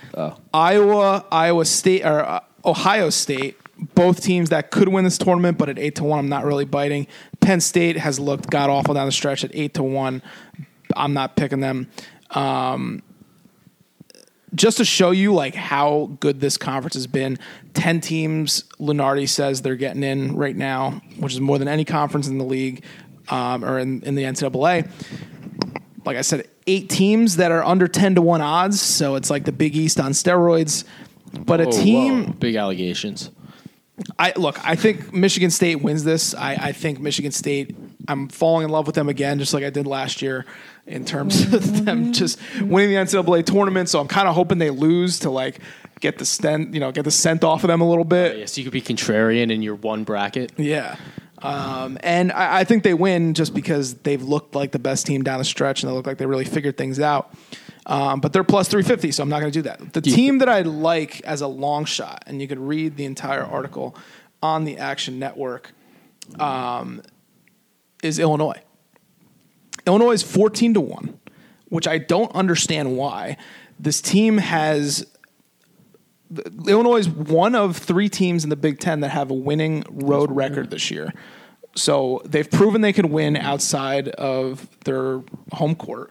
[0.52, 3.56] Iowa, Iowa State, or uh, Ohio State
[3.94, 6.64] both teams that could win this tournament, but at eight to one, I'm not really
[6.64, 7.06] biting.
[7.40, 10.22] Penn State has looked god awful down the stretch at eight to one.
[10.96, 11.90] I'm not picking them.
[12.30, 13.02] Um,
[14.54, 17.38] just to show you like how good this conference has been,
[17.74, 18.64] ten teams.
[18.78, 22.44] Lunardi says they're getting in right now, which is more than any conference in the
[22.44, 22.84] league
[23.28, 24.90] um, or in, in the NCAA.
[26.04, 29.44] Like I said, eight teams that are under ten to one odds, so it's like
[29.44, 30.84] the Big East on steroids.
[31.32, 33.30] But a team whoa, big allegations.
[34.18, 34.64] I look.
[34.66, 36.34] I think Michigan State wins this.
[36.34, 37.76] I, I think Michigan State.
[38.08, 40.44] I'm falling in love with them again, just like I did last year,
[40.86, 43.88] in terms of them just winning the NCAA tournament.
[43.88, 45.60] So I'm kind of hoping they lose to like
[46.00, 48.36] get the stent, you know, get the scent off of them a little bit.
[48.36, 50.52] Yes, you could be contrarian in your one bracket.
[50.56, 50.96] Yeah.
[51.42, 55.22] Um, and I, I think they win just because they've looked like the best team
[55.22, 57.34] down the stretch and they look like they really figured things out.
[57.86, 59.92] Um, but they're plus 350, so I'm not going to do that.
[59.92, 63.44] The team that I like as a long shot, and you could read the entire
[63.44, 63.94] article
[64.42, 65.72] on the Action Network,
[66.38, 67.02] um,
[68.02, 68.60] is Illinois.
[69.86, 71.18] Illinois is 14 to 1,
[71.68, 73.36] which I don't understand why.
[73.78, 75.06] This team has
[76.66, 80.30] Illinois is one of three teams in the Big Ten that have a winning road
[80.30, 81.12] record this year.
[81.76, 86.10] So they've proven they can win outside of their home court.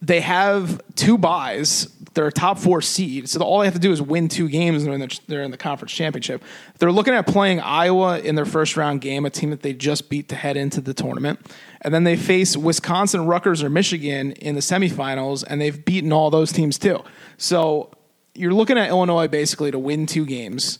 [0.00, 1.88] They have two buys.
[2.14, 4.82] They're a top four seed, so all they have to do is win two games,
[4.82, 6.42] and they're in the, they're in the conference championship.
[6.78, 10.08] They're looking at playing Iowa in their first round game, a team that they just
[10.08, 11.38] beat to head into the tournament,
[11.82, 16.30] and then they face Wisconsin, Rutgers, or Michigan in the semifinals, and they've beaten all
[16.30, 17.04] those teams too.
[17.36, 17.90] So
[18.38, 20.78] you're looking at Illinois basically to win two games,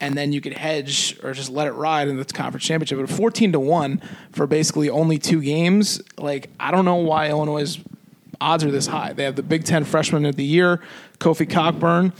[0.00, 2.98] and then you could hedge or just let it ride in the conference championship.
[2.98, 7.80] But 14 to one for basically only two games, like I don't know why Illinois'
[8.40, 9.12] odds are this high.
[9.12, 10.80] They have the Big Ten Freshman of the Year,
[11.18, 12.12] Kofi Cockburn,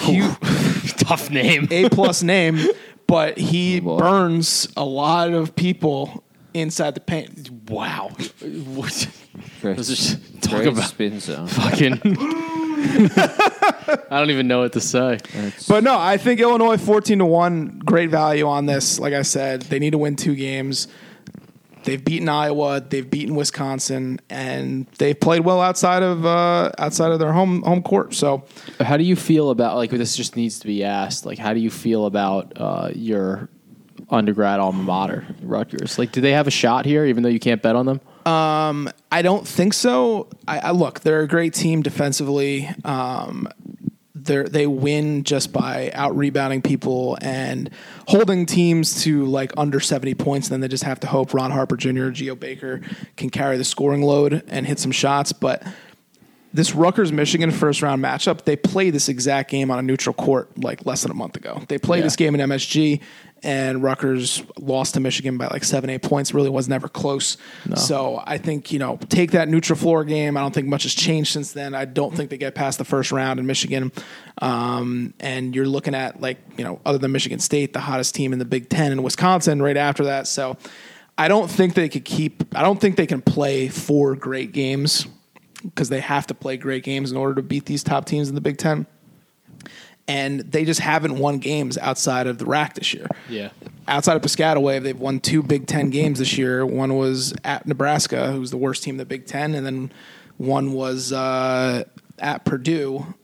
[0.00, 0.34] Hu-
[0.98, 1.66] Tough name.
[1.70, 2.60] A plus name,
[3.06, 3.98] but he oh, boy.
[3.98, 6.22] burns a lot of people
[6.54, 7.50] inside the paint.
[7.68, 8.10] Wow.
[8.40, 9.08] What?
[9.60, 11.46] Great, just talk great about spin zone.
[11.46, 11.98] fucking.
[14.10, 15.18] I don't even know what to say.
[15.68, 18.98] But no, I think Illinois 14 to 1, great value on this.
[18.98, 20.88] Like I said, they need to win two games.
[21.84, 27.18] They've beaten Iowa, they've beaten Wisconsin, and they've played well outside of uh, outside of
[27.18, 28.14] their home home court.
[28.14, 28.44] So
[28.80, 30.14] How do you feel about like this?
[30.14, 31.24] Just needs to be asked.
[31.24, 33.48] Like, how do you feel about uh, your
[34.10, 35.98] undergrad alma mater, Rutgers?
[35.98, 38.00] Like, do they have a shot here, even though you can't bet on them?
[38.26, 40.28] I don't think so.
[40.46, 42.68] I, I look, they're a great team defensively.
[42.84, 43.48] Um,
[44.14, 47.70] they they win just by out rebounding people and
[48.08, 50.48] holding teams to like under 70 points.
[50.48, 52.10] And then they just have to hope Ron Harper Jr.
[52.10, 52.82] Geo Baker
[53.16, 55.32] can carry the scoring load and hit some shots.
[55.32, 55.62] But
[56.52, 60.50] this Rutgers Michigan first round matchup, they played this exact game on a neutral court
[60.62, 61.62] like less than a month ago.
[61.68, 62.04] They played Yeah.
[62.04, 63.00] this game in MSG,
[63.42, 66.34] and Rutgers lost to Michigan by like seven, eight points.
[66.34, 67.36] Really was never close.
[67.76, 70.36] So I think you know take that neutral floor game.
[70.36, 71.74] I don't think much has changed since then.
[71.74, 73.92] I don't think they get past the first round in Michigan.
[74.38, 78.32] Um, and you're looking at like you know other than Michigan State, the hottest team
[78.32, 80.26] in the Big Ten, and Wisconsin right after that.
[80.26, 80.56] So.
[81.18, 82.56] I don't think they could keep.
[82.56, 85.06] I don't think they can play four great games
[85.62, 88.34] because they have to play great games in order to beat these top teams in
[88.34, 88.86] the Big Ten.
[90.10, 93.06] And they just haven't won games outside of the rack this year.
[93.28, 93.50] Yeah.
[93.86, 96.66] Outside of Piscataway, they've won two Big Ten games this year.
[96.66, 99.92] One was at Nebraska, who's the worst team in the Big Ten, and then
[100.36, 101.84] one was uh,
[102.18, 103.14] at Purdue,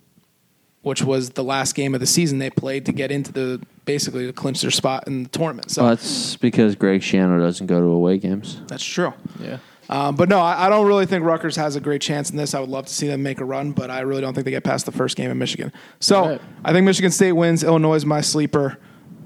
[0.82, 4.26] which was the last game of the season they played to get into the basically
[4.26, 5.70] to clinch their spot in the tournament.
[5.72, 8.60] So Well, that's because Greg Shannon doesn't go to away games.
[8.68, 9.12] that's true.
[9.40, 9.58] Yeah.
[9.88, 12.54] Um, but no, I, I don't really think Rutgers has a great chance in this.
[12.54, 14.50] I would love to see them make a run, but I really don't think they
[14.50, 15.72] get past the first game in Michigan.
[16.00, 16.40] So Right.
[16.64, 17.62] I think Michigan State wins.
[17.62, 18.78] Illinois is my sleeper.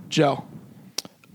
[0.09, 0.45] Joe.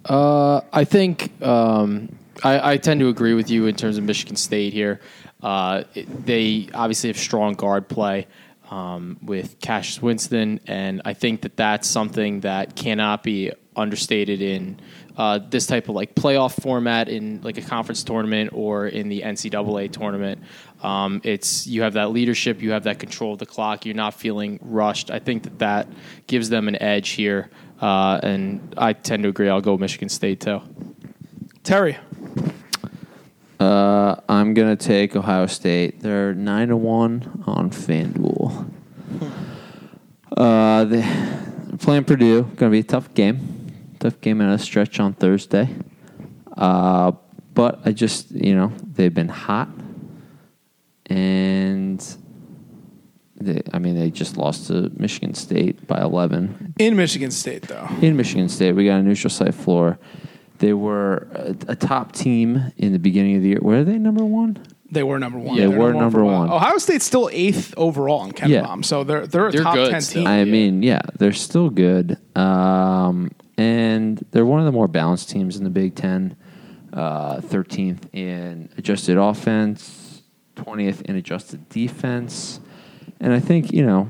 [0.03, 4.35] Uh, I think um, I, I tend to agree with you in terms of Michigan
[4.35, 4.99] State here.
[5.41, 8.27] Uh, it- they obviously have strong guard play
[8.69, 14.79] um, with Cassius Winston, and I think that that's something that cannot be understated in
[15.17, 19.21] uh, this type of like playoff format in like a conference tournament or in the
[19.21, 20.41] NCAA tournament.
[20.83, 23.85] Um, it's you have that leadership, you have that control of the clock.
[23.85, 25.11] You're not feeling rushed.
[25.11, 25.87] I think that that
[26.27, 27.49] gives them an edge here,
[27.81, 29.49] uh, and I tend to agree.
[29.49, 30.61] I'll go Michigan State too.
[31.63, 31.97] Terry.
[33.59, 36.01] Uh, I'm gonna take Ohio State.
[36.01, 38.69] They're nine to one on FanDuel.
[40.35, 42.43] Uh, they're playing Purdue.
[42.57, 43.54] Gonna be a tough game.
[44.05, 45.67] Tough game at a stretch on Thursday.
[46.55, 47.11] Uh,
[47.55, 49.67] but I just you know they've been hot,
[51.07, 52.15] and
[53.37, 57.87] they, I mean, they just lost to Michigan State by 11 In Michigan State, though.
[57.99, 58.73] in Michigan State.
[58.73, 59.97] We got a neutral site floor.
[60.59, 63.59] They were a, a top team in the beginning of the year.
[63.61, 64.63] Were they number one?
[64.91, 65.57] They were number one.
[65.57, 66.39] Yeah, They they were for number while.
[66.41, 66.49] one.
[66.51, 68.61] Ohio State's still eighth overall in Ken Yeah.
[68.61, 70.21] Bomb, so they're they're a They're top good ten still.
[70.21, 70.27] team.
[70.27, 72.17] I mean, yeah, they're still good.
[72.37, 73.31] Um,
[73.65, 76.35] and they're one of the more balanced teams in the Big Ten.
[76.93, 80.21] Uh, 13th in adjusted offense,
[80.55, 82.61] 20th in adjusted defense.
[83.19, 84.07] And I think, you know,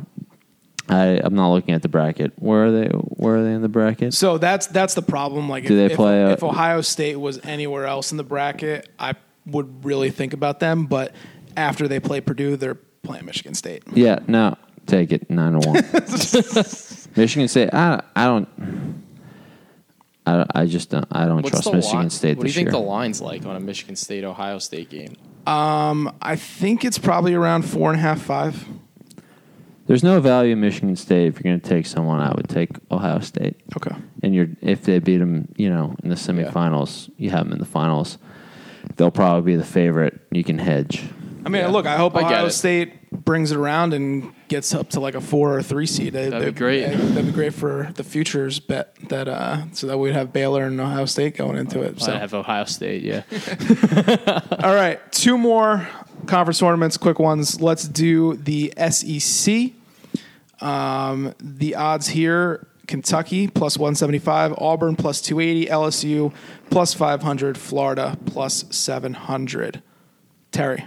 [0.87, 2.33] I, I'm not looking at the bracket.
[2.37, 2.85] Where are they?
[2.89, 4.13] Where are they in the bracket?
[4.13, 5.49] So that's that's the problem.
[5.49, 8.87] Like, Do if, they if- a- if Ohio State was anywhere else in the bracket,
[8.99, 9.15] I
[9.47, 10.85] would really think about them.
[10.85, 11.11] But
[11.57, 13.81] after they play Purdue, they're playing Michigan State.
[13.95, 15.75] Yeah, no, take it nine to one.
[17.15, 17.73] Michigan State.
[17.73, 19.03] I I don't.
[20.27, 21.05] I, I just don't.
[21.11, 22.71] I don't What's trust the Michigan line- State What do you this think year.
[22.71, 25.15] the line's like on a Michigan State Ohio State game?
[25.45, 28.65] Um, I think it's probably around four and a half, five.
[29.87, 32.19] There's no value in Michigan State if you're going to take someone.
[32.19, 33.57] I would take Ohio State.
[33.77, 33.95] Okay.
[34.23, 37.59] And you're if they beat them, you know, in the semifinals, you have them in
[37.59, 38.17] the finals.
[38.95, 40.19] They'll probably be the favorite.
[40.31, 41.03] You can hedge.
[41.45, 41.67] I mean, Yeah.
[41.67, 42.51] look, I hope I get Ohio it.
[42.51, 46.13] State brings it around and gets up to like a four or three seed.
[46.13, 46.85] That'd be great.
[46.85, 50.79] That'd be great for the futures bet that uh, so that we'd have Baylor and
[50.79, 52.01] Ohio State going into it.
[52.01, 53.03] So I have Ohio State.
[53.03, 53.23] Yeah,
[54.63, 55.87] All right, two more
[56.25, 57.61] conference tournaments, quick ones.
[57.61, 59.71] Let's do the SEC.
[60.61, 66.33] Um, the odds here Kentucky plus 175, Auburn plus 280, LSU
[66.69, 69.81] plus 500, Florida plus 700.
[70.51, 70.85] Terry,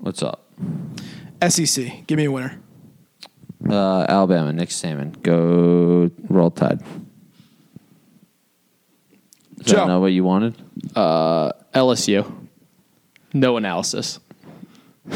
[0.00, 0.48] What's up?
[1.46, 2.58] SEC, give me a winner.
[3.68, 6.80] Uh, Alabama, Nick Saban, go roll tide.
[9.58, 9.76] Is Joe.
[9.76, 10.56] that not what you wanted?
[10.94, 12.48] LSU.
[13.34, 14.20] No analysis.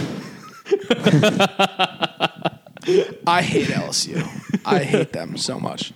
[3.26, 4.60] I hate LSU.
[4.66, 5.94] I hate them so much.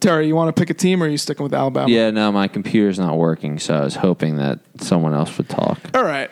[0.00, 1.88] Terry, you want to pick a team or are you sticking with Alabama?
[1.88, 5.78] Yeah, no, my computer's not working, so I was hoping that someone else would talk.
[5.94, 6.28] All right.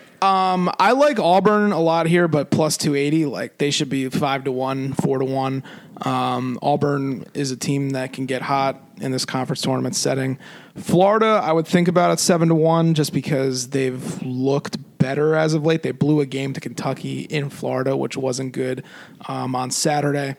[0.52, 4.44] Um, I like Auburn a lot here, but plus 280, like they should be five
[4.44, 5.64] to one, four to one.
[6.02, 10.38] Um, Auburn is a team that can get hot in this conference tournament setting.
[10.76, 15.54] Florida, I would think about at seven to one, just because they've looked better as
[15.54, 15.82] of late.
[15.82, 18.84] They blew a game to Kentucky in Florida, which wasn't good
[19.28, 20.36] um, on Saturday.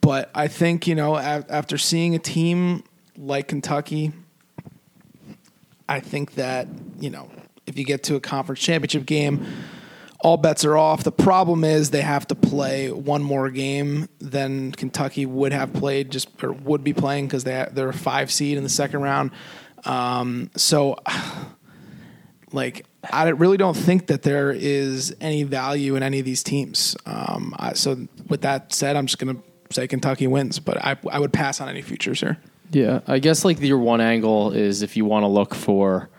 [0.00, 2.84] But I think you know, a- after seeing a team
[3.16, 4.12] like Kentucky
[5.88, 6.68] I think that,
[7.00, 7.30] you know,
[7.68, 9.46] if you get to a conference championship game,
[10.20, 11.04] all bets are off.
[11.04, 16.10] The problem is they have to play one more game than Kentucky would have played,
[16.10, 19.30] just or would be playing because they they're a five seed in the second round.
[19.84, 20.96] Um, so,
[22.52, 26.96] like, I really don't think that there is any value in any of these teams.
[27.06, 29.36] Um, I, so, with that said, I'm just gonna
[29.70, 32.38] say Kentucky wins, but I I would pass on any futures here.
[32.70, 36.10] Yeah, I guess like your one angle is if you want to look for,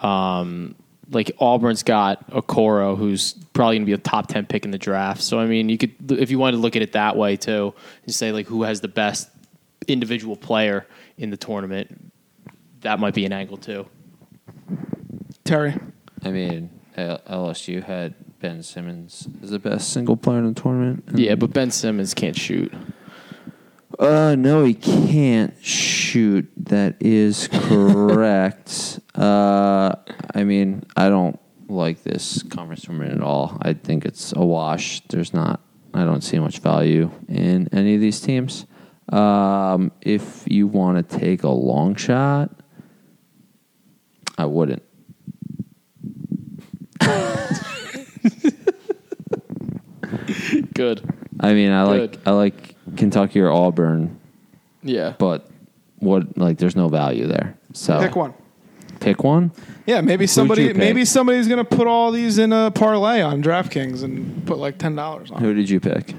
[0.00, 0.76] um,
[1.10, 4.78] like Auburn's got Okoro, who's probably going to be a top ten pick in the
[4.78, 5.22] draft.
[5.22, 7.74] So I mean, you could if you wanted to look at it that way too,
[8.04, 9.30] and say like who has the best
[9.86, 12.12] individual player in the tournament,
[12.80, 13.86] that might be an angle too.
[15.44, 15.74] Terry.
[16.22, 21.04] I mean, LSU had Ben Simmons as the best single player in the tournament.
[21.14, 22.72] Yeah, but Ben Simmons can't shoot.
[23.98, 26.48] Uh, no, he can't shoot.
[26.56, 29.00] That is correct.
[29.14, 29.94] uh,
[30.34, 33.58] I mean, I don't like this conference tournament at all.
[33.60, 35.02] I think it's a wash.
[35.08, 35.60] There's not.
[35.94, 38.66] I don't see much value in any of these teams.
[39.08, 42.50] Um, if you want to take a long shot,
[44.36, 44.82] I wouldn't.
[50.74, 51.02] Good.
[51.40, 52.00] I mean, I Good.
[52.14, 54.18] like I like Kentucky or Auburn,
[54.82, 55.14] Yeah.
[55.18, 55.48] but
[56.00, 57.56] what like there's no value there.
[57.72, 58.34] So Pick one.
[59.00, 59.52] Pick one.
[59.86, 60.76] Yeah, maybe you somebody pick?
[60.76, 64.94] maybe somebody's gonna put all these in a parlay on DraftKings and put like ten
[64.96, 66.14] dollars on Who did you pick?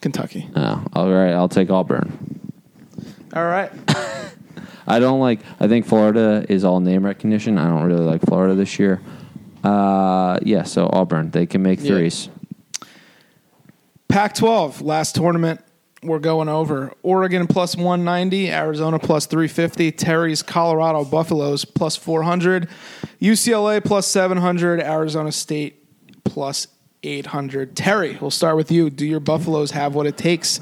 [0.00, 0.48] Kentucky.
[0.56, 1.30] Oh, all right.
[1.32, 2.40] I'll take Auburn.
[3.34, 3.70] All right.
[4.86, 5.40] I don't like.
[5.60, 7.56] I think Florida is all name recognition.
[7.56, 9.00] I don't really like Florida this year.
[9.62, 10.64] Uh, yeah.
[10.64, 11.88] So Auburn, they can make Yeah.
[11.92, 12.28] threes.
[14.08, 15.60] Pac-12 last tournament
[16.02, 16.92] we're going over.
[17.02, 22.68] Oregon plus 190, Arizona plus 350, Terry's Colorado Buffaloes plus 400,
[23.20, 25.84] UCLA plus 700, Arizona State
[26.24, 26.66] plus
[27.02, 27.76] 800.
[27.76, 28.90] Terry, we'll start with you.
[28.90, 30.60] Do your Buffaloes have what it takes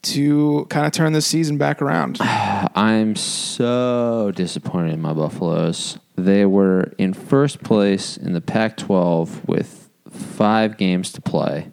[0.00, 2.18] to kind of turn this season back around?
[2.20, 5.98] I'm so disappointed in my Buffaloes.
[6.16, 11.72] They were in first place in the Pac-12 with five games to play.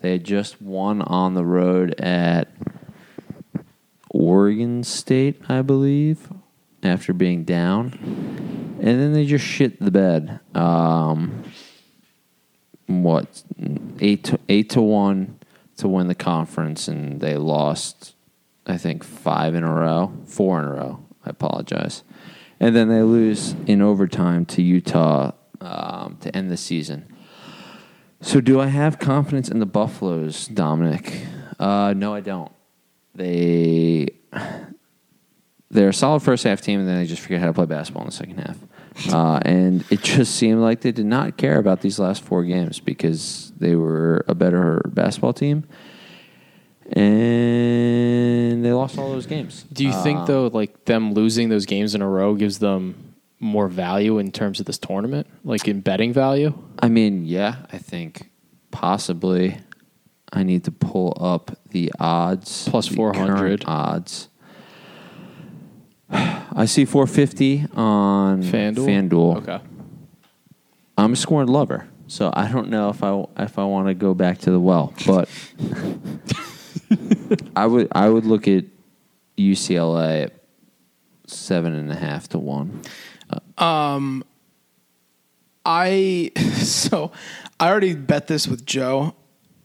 [0.00, 2.48] They just won on the road at
[4.10, 6.28] Oregon State, I believe,
[6.82, 7.92] after being down.
[8.80, 10.40] And then they just shit the bed.
[10.54, 11.44] Um,
[12.86, 13.42] what
[14.00, 15.38] eight to, eight to one
[15.78, 18.14] to win the conference, and they lost,
[18.66, 21.04] I think five in a row, four in a row.
[21.24, 22.02] I apologize,
[22.60, 27.15] and then they lose in overtime to Utah um, to end the season.
[28.20, 31.20] So, do I have confidence in the Buffaloes, Dominic?
[31.58, 32.50] Uh, no, I don't.
[33.14, 34.08] They
[35.70, 38.02] they're a solid first half team, and then they just forget how to play basketball
[38.02, 38.58] in the second half.
[39.12, 42.80] Uh, and it just seemed like they did not care about these last four games
[42.80, 45.64] because they were a better basketball team,
[46.92, 49.64] and they lost all those games.
[49.72, 52.94] Do you think Um, though, like them losing those games in a row gives them
[53.38, 56.56] more value in terms of this tournament, like in betting value?
[56.78, 58.30] I mean, yeah, I think
[58.70, 59.58] possibly.
[60.32, 62.68] I need to pull up the odds.
[62.68, 63.64] 400.
[63.66, 64.28] odds.
[66.10, 69.08] I see 450 on FanDuel.
[69.08, 69.36] FanDuel.
[69.38, 69.60] Okay.
[70.98, 74.14] I'm a scoring lover, so I don't know if I if I want to go
[74.14, 75.28] back to the well, but
[77.56, 78.64] I would I would look at
[79.36, 80.32] UCLA at
[81.26, 82.80] seven and a half to one.
[83.58, 84.22] I
[86.56, 87.12] so
[87.58, 89.14] I already bet this with Joe.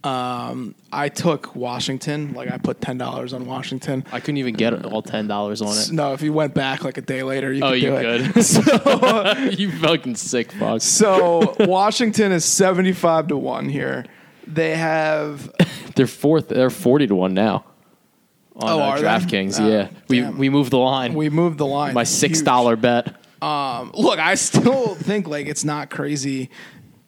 [0.04, 2.34] Um, I took Washington.
[2.34, 4.04] Like I put ten dollars on Washington.
[4.12, 5.92] I couldn't even get all ten dollars on it.
[5.92, 8.34] No, if you went back like a day later, you Oh, could you do it.
[8.34, 8.44] could.
[9.32, 10.82] So, you fucking sick fuck.
[10.82, 14.06] so Washington is seventy-five to one here.
[14.48, 15.52] They have
[15.96, 16.48] They're fourth.
[16.50, 17.66] They're forty to one now.
[18.56, 18.98] On Oh, uh.
[19.00, 19.90] DraftKings, Oh, yeah.
[20.08, 20.38] We damn.
[20.40, 21.14] we moved the line.
[21.14, 21.94] we moved the line.
[21.94, 23.21] My six dollar bet.
[23.42, 26.50] Um, look, I still think like it's not crazy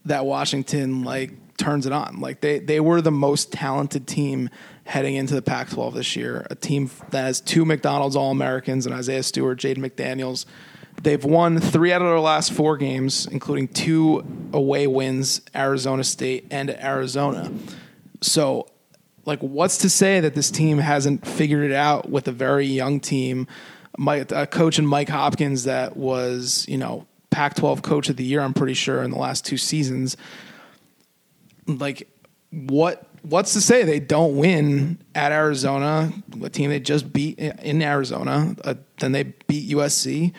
[0.06, 2.20] that Washington like turns it on.
[2.20, 4.50] Like they they were the most talented team
[4.86, 6.46] heading into the Pac-12 this year.
[6.50, 10.46] A team that has two McDonald's All Americans and Isaiah Stewart, Jaden McDaniels.
[11.02, 14.24] They've won three out of their last four games, including two
[14.54, 17.52] away wins, Arizona State and Arizona.
[18.22, 18.68] So,
[19.26, 23.00] like, what's to say that this team hasn't figured it out with a very young
[23.00, 23.48] team?
[23.98, 28.42] Mike, a coach in Mike Hopkins that was, you know, Pac-12 Coach of the Year.
[28.42, 30.18] I'm pretty sure in the last two seasons.
[31.68, 32.08] Like,
[32.52, 37.82] what what's to say they don't win at Arizona, a team they just beat in
[37.82, 38.56] Arizona?
[38.64, 40.34] Uh, then they beat USC.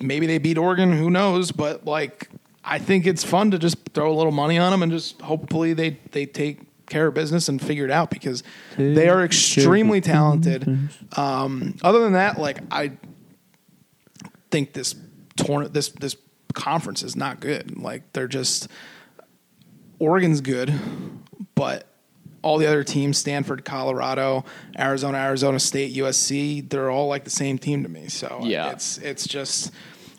[0.00, 0.92] Maybe they beat Oregon.
[0.92, 1.52] Who knows?
[1.52, 2.28] But like,
[2.64, 5.72] I think it's fun to just throw a little money on them and just hopefully
[5.72, 8.42] they they take care of business and figure it out because
[8.76, 10.88] they are extremely talented.
[11.16, 12.92] Um, other than that, like I
[14.50, 14.94] think this
[15.36, 16.16] tournament, this this
[16.54, 17.76] conference is not good.
[17.78, 18.68] Like they're just
[19.98, 20.72] Oregon's good,
[21.54, 21.86] but
[22.42, 24.44] all the other teams, Stanford, Colorado,
[24.78, 28.08] Arizona, Arizona State, USC, they're all like the same team to me.
[28.08, 28.70] So Yeah.
[28.70, 29.72] it's it's just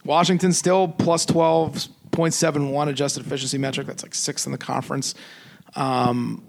[0.05, 3.87] Washington still plus twelve point seven one adjusted efficiency metric.
[3.87, 5.15] That's like sixth in the conference.
[5.75, 6.43] Um,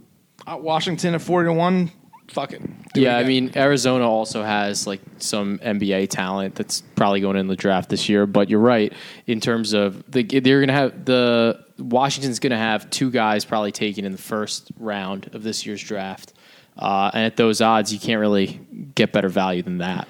[0.57, 1.90] Washington at forty to one.
[2.28, 2.62] Fuck it.
[2.92, 7.36] Do it Yeah, I mean Arizona also has like some NBA talent that's probably going
[7.36, 8.26] in the draft this year.
[8.26, 8.92] But you're right
[9.26, 13.44] in terms of the, they're going to have the Washington's going to have two guys
[13.44, 16.32] probably taken in the first round of this year's draft,
[16.78, 18.61] uh, and at those odds, you can't really
[18.94, 20.07] get better value than that.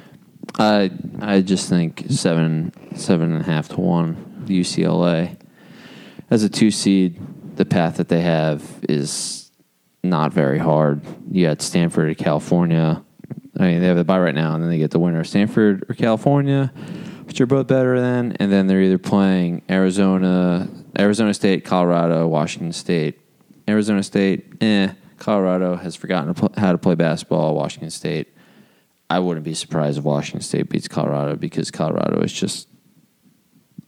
[0.59, 5.39] I I just think seven seven and a half to one UCLA
[6.31, 7.19] as a two seed.
[7.57, 9.40] The path that they have is
[10.03, 11.03] not very hard.
[11.31, 13.03] You got Stanford or California.
[13.59, 15.27] I mean, they have the bye right now, and then they get the winner of
[15.27, 16.73] Stanford or California,
[17.25, 18.37] which are both better than.
[18.41, 23.21] And then they're either playing Arizona, Arizona State, Colorado, Washington State.
[23.69, 24.93] Arizona State, eh.
[25.19, 27.55] Colorado has forgotten to pl- how to play basketball.
[27.55, 28.35] Washington State,
[29.11, 32.69] I wouldn't be surprised if Washington State beats Colorado because Colorado is just.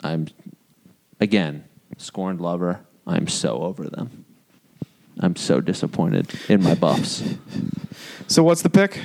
[0.05, 0.27] I'm,
[1.21, 1.65] again,
[1.97, 2.81] scorned lover.
[3.07, 4.22] I'm so over them.
[5.21, 7.23] I'm so disappointed in my Buffs.
[8.27, 8.99] So what's the pick?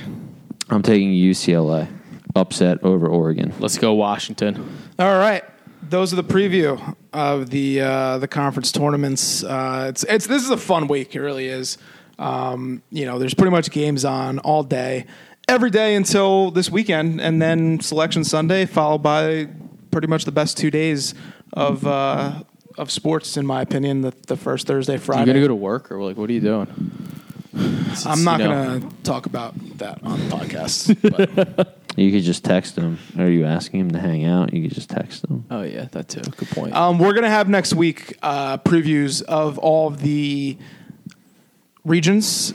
[0.70, 1.88] I'm taking UCLA
[2.34, 3.52] upset over Oregon.
[3.58, 4.78] Let's go Washington.
[4.98, 5.44] All right.
[5.82, 9.42] Those are the preview of the uh, the conference tournaments.
[9.44, 11.14] Uh, it's it's this is a fun week.
[11.14, 11.78] It really is.
[12.18, 15.06] Um, you know, there's pretty much games on all day,
[15.46, 19.48] every day until this weekend, and then Selection Sunday, followed by
[19.90, 21.14] pretty much the best two days
[21.52, 22.42] of uh,
[22.78, 24.00] of sports, in my opinion.
[24.02, 25.20] The, the first Thursday, Are Friday.
[25.22, 26.68] you gonna go to work or like what are you doing?
[28.06, 28.78] I'm not you know.
[28.78, 31.56] going to talk about that on the podcast.
[31.56, 32.98] but You could just text him.
[33.18, 34.52] Are you asking him to hang out?
[34.54, 35.44] You could just text him.
[35.50, 36.20] Oh yeah, that too.
[36.20, 36.74] Good point.
[36.74, 40.56] Um, we're gonna have next week uh, previews of all of the
[41.84, 42.54] regions.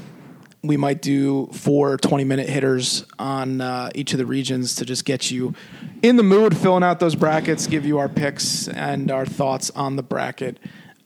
[0.63, 5.03] We might do four 20 minute hitters on uh, each of the regions to just
[5.03, 5.53] get you
[6.01, 9.97] in the mood, filling out those brackets, give you our picks and our thoughts on
[9.97, 10.57] the bracket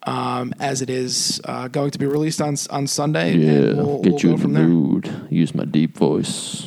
[0.03, 3.33] um, as it is uh, going to be released on on Sunday.
[3.33, 5.27] Yeah, and we'll, get we'll you in the mood.
[5.29, 6.65] Use my deep voice.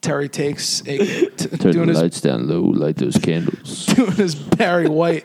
[0.00, 0.98] Terry takes a,
[1.36, 2.60] t- Turn doing the his lights down low.
[2.62, 3.86] Light those candles.
[3.94, 5.24] doing his Barry White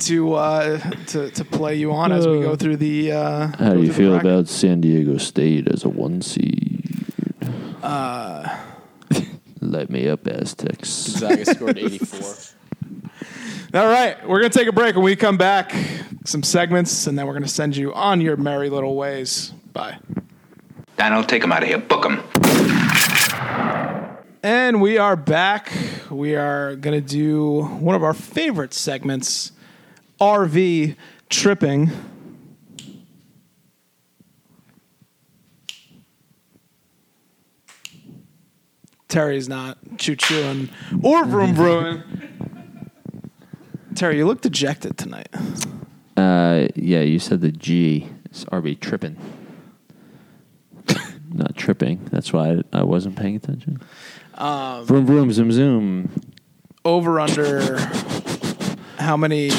[0.00, 0.78] to uh,
[1.08, 3.12] to to play you on as we go through the.
[3.12, 4.30] Uh, How do you feel bracket.
[4.30, 6.84] about San Diego State as a one seed?
[7.82, 8.62] Uh,
[9.60, 11.18] Light me up, Aztecs.
[11.18, 12.20] Gonzaga scored 84.
[13.74, 14.94] All right, we're gonna take a break.
[14.94, 15.74] When we come back,
[16.24, 19.52] some segments, and then we're gonna send you on your merry little ways.
[19.72, 19.98] Bye.
[20.96, 21.78] Donald, take him out of here.
[21.78, 22.22] Book him.
[24.42, 25.72] And we are back.
[26.10, 29.52] We are gonna do one of our favorite segments,
[30.20, 30.96] RV
[31.28, 31.90] tripping.
[39.08, 40.68] Terry's not choo chooing
[41.02, 42.02] or vroom vrooming.
[43.94, 45.28] Terry, you look dejected tonight.
[46.16, 48.08] Uh, yeah, you said the G.
[48.26, 49.16] It's RB tripping.
[51.32, 52.04] Not tripping.
[52.10, 53.80] That's why I, I wasn't paying attention.
[54.38, 56.10] Um, vroom vroom zoom zoom.
[56.84, 57.78] over under
[58.98, 59.50] how many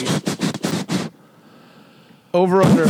[2.33, 2.87] over under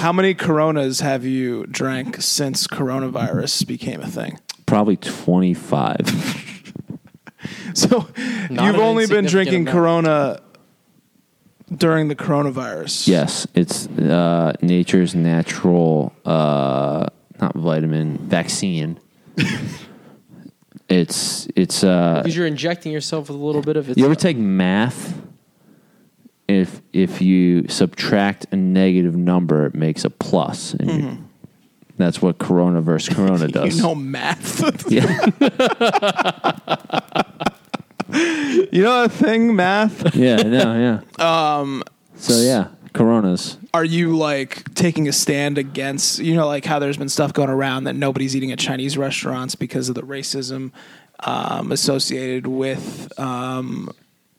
[0.00, 5.98] how many coronas have you drank since coronavirus became a thing Probably twenty five.
[7.74, 8.08] so
[8.50, 9.76] Not you've only been drinking amount.
[9.76, 10.40] corona
[11.76, 17.06] during the coronavirus yes, it's uh, nature's natural, uh,
[17.40, 18.98] not vitamin vaccine.
[20.90, 21.82] it's it's.
[21.84, 23.96] Uh, Because you're injecting yourself with a little bit of it.
[23.96, 25.16] You ever take math?
[26.48, 31.18] If if you subtract a negative number, it makes a plus, and you,
[31.96, 33.76] that's what Corona versus Corona does.
[33.76, 35.26] you know math yeah,
[38.72, 41.58] you know that thing math yeah, no, yeah.
[41.60, 41.84] Um.
[42.16, 43.56] So yeah, Coronas.
[43.74, 47.50] are you like taking a stand against you know like how there's been stuff going
[47.50, 50.72] around that nobody's eating at chinese restaurants because of the racism
[51.20, 53.90] um, associated with um,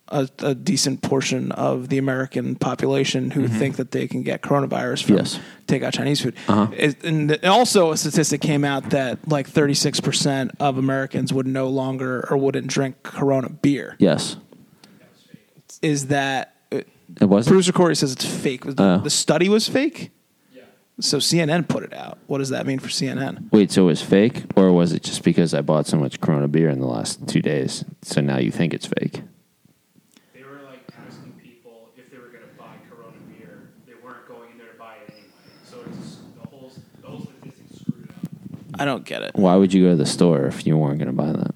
[0.08, 5.04] a, a decent portion of the american population who think that they can get coronavirus
[5.06, 5.39] from Yes.
[5.68, 6.68] take out chinese food Uh-huh.
[6.76, 12.28] It- and also a statistic came out that like 36% of americans would no longer
[12.30, 14.36] or wouldn't drink corona beer Yes,
[15.82, 16.51] is that
[17.20, 17.47] it was.
[17.47, 18.64] Producer Corey says it's fake.
[18.66, 18.97] The, Oh.
[18.99, 20.12] the study was fake.
[20.53, 20.64] Yeah.
[20.99, 22.18] So CNN put it out.
[22.28, 23.51] What does that mean for CNN?
[23.51, 26.47] Wait, so it was fake, or was it just because I bought so much Corona
[26.47, 27.84] beer in the last two days?
[28.01, 29.22] So now you think it's fake?
[30.34, 33.70] They were like asking people if they were going to buy Corona beer.
[33.86, 35.28] They weren't going in there to buy it anyway.
[35.66, 38.80] So it's the whole the whole statistic screwed up.
[38.82, 39.32] I don't get it.
[39.36, 41.55] Why would you go to the store if you weren't going to buy that?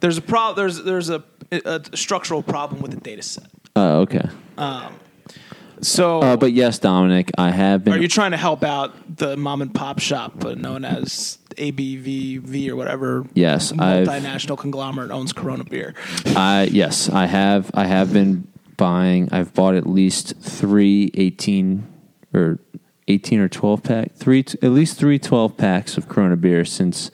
[0.00, 1.22] There's a pro- There's there's a,
[1.64, 3.44] a structural problem with the data set.
[3.74, 4.28] Oh, okay.
[5.80, 7.94] So Uh, but yes, Dominic, I have been.
[7.94, 12.68] are you trying to help out the mom and pop shop uh, known as ABVV
[12.68, 13.26] or whatever?
[13.34, 15.94] Yes, I've- multinational conglomerate owns Corona beer.
[16.26, 17.70] I yes, I have.
[17.74, 18.46] I have been
[18.76, 19.28] buying.
[19.32, 21.84] I've bought at least three 18
[22.32, 22.60] or
[23.08, 27.10] 18 or 12 pack, three at least three 12 packs of Corona beer since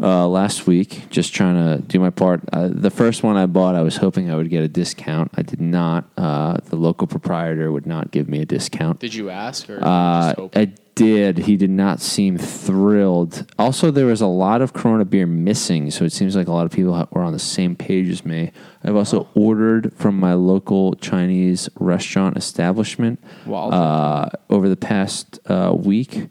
[0.00, 1.08] uh, last week.
[1.10, 2.42] Just trying to do my part.
[2.52, 5.30] Uh, the first one I bought, I was hoping I would get a discount.
[5.34, 6.08] I did not.
[6.16, 9.00] Uh, the local proprietor would not give me a discount.
[9.00, 10.56] Did you ask or Uh, just hope?
[10.56, 11.38] I did.
[11.38, 13.46] He did not seem thrilled.
[13.56, 16.66] Also, there was a lot of Corona beer missing, so it seems like a lot
[16.66, 18.50] of people were on the same page as me.
[18.82, 26.28] I've also ordered from my local Chinese restaurant establishment uh, over the past uh, week.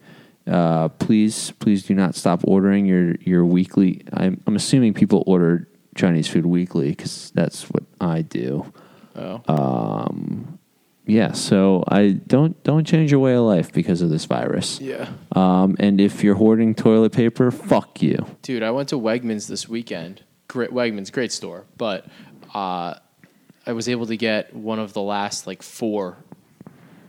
[0.48, 4.04] Uh, please, please do not stop ordering your your weekly.
[4.14, 8.72] I'm, I'm assuming people order Chinese food weekly because that's what I do.
[9.16, 9.98] oh.
[11.10, 14.82] Yeah, so I don't don't change your way of life because of this virus.
[14.82, 15.10] yeah.
[15.32, 18.26] Um, and if you're hoarding toilet paper, fuck you.
[18.42, 20.24] Dude, I went to Wegmans this weekend.
[20.50, 22.06] Great Wegmans, great store, but
[22.54, 22.96] uh,
[23.66, 26.18] I was able to get one of the last like four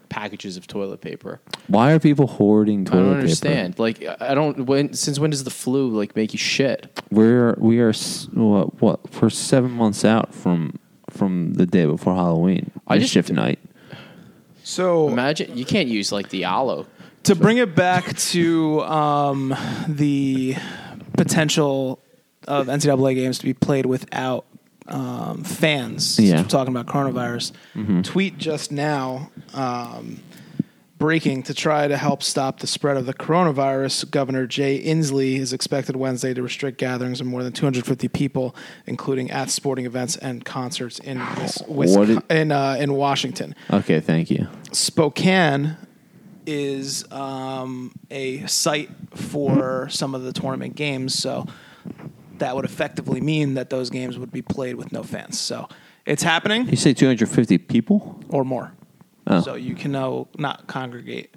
[0.09, 1.40] packages of toilet paper.
[1.66, 2.96] Why are people hoarding toilet paper?
[2.96, 3.20] I toilet don't paper?
[3.20, 3.78] understand.
[3.78, 4.66] Like, I don't.
[4.66, 7.00] When since when does the flu like make you shit?
[7.11, 7.92] We're we are
[8.34, 10.78] what, what we're seven months out from
[11.11, 12.70] from the day before Halloween.
[12.86, 13.59] I just- shift night.
[14.64, 16.86] So Imagine you can't use like the aloe.
[17.22, 19.54] to bring it back to um,
[19.88, 20.56] the
[21.14, 22.00] potential
[22.46, 24.44] of NCAA games to be played without
[24.89, 26.18] um, fans.
[26.18, 26.43] Yeah.
[26.43, 27.53] Talking about coronavirus.
[28.05, 29.30] Tweet just now.
[29.55, 30.20] Um,
[30.99, 34.11] breaking to try to help stop the spread of the coronavirus.
[34.11, 39.30] Governor Jay Inslee is expected Wednesday to restrict gatherings of more than 250 people, including
[39.30, 41.18] at sporting events and concerts in
[42.07, 43.55] did- in uh, in Washington.
[43.72, 44.49] Okay, thank you.
[44.72, 45.76] Spokane
[46.47, 51.47] is um, a site for some of the tournament games, so
[52.41, 55.39] that would effectively mean that those games would be played with no fans.
[55.39, 55.68] So
[56.07, 58.20] it's happening You say 250 people?
[58.28, 58.72] or more.
[59.26, 59.41] Oh.
[59.41, 61.34] So you can no, not congregate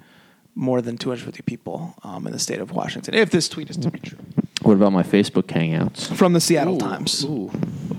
[0.54, 3.90] more than 250 people um, in the state of Washington, if this tweet is to
[3.90, 4.18] be true.
[4.62, 6.14] What about my Facebook hangouts?
[6.14, 7.24] From the Seattle Ooh, Times.
[7.24, 7.50] Ooh.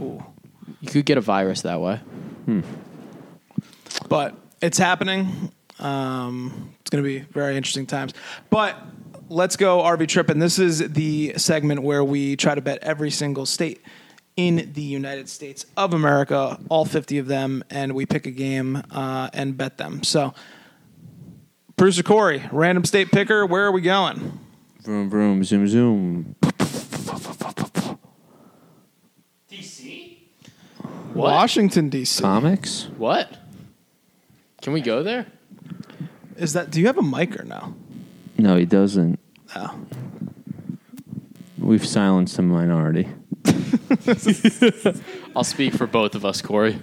[0.02, 0.24] Ooh.
[0.82, 2.00] You could get a virus that way.
[4.10, 5.52] But it's happening.
[5.80, 8.14] Um, it's going to be very interesting times.
[8.50, 8.78] But
[9.34, 10.40] let's go RV tripping.
[10.40, 13.82] This is the segment where we try to bet every single state
[14.36, 18.84] in the United States of America, all 50 of them, and we pick a game
[18.92, 20.04] uh, and bet them.
[20.04, 20.34] So,
[21.78, 24.40] producer Corey, random state picker, where are we going?
[24.82, 26.36] Vroom, vroom, zoom, zoom.
[29.50, 30.18] DC?
[31.14, 31.32] What?
[31.32, 32.22] Washington, D.C.
[32.22, 32.88] Comics?
[32.98, 33.32] What?
[34.62, 35.28] Can we go there?
[36.38, 37.76] Is that, do you have a mic or no?
[38.38, 39.20] No, he doesn't.
[39.56, 39.80] Oh.
[41.58, 43.08] We've silenced a minority.
[45.36, 46.78] I'll speak for both of us, Corey.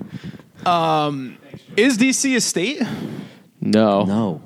[0.65, 1.39] Um,
[1.77, 2.35] is D.C.
[2.37, 2.83] a state?
[3.61, 4.05] No.
[4.05, 4.43] No.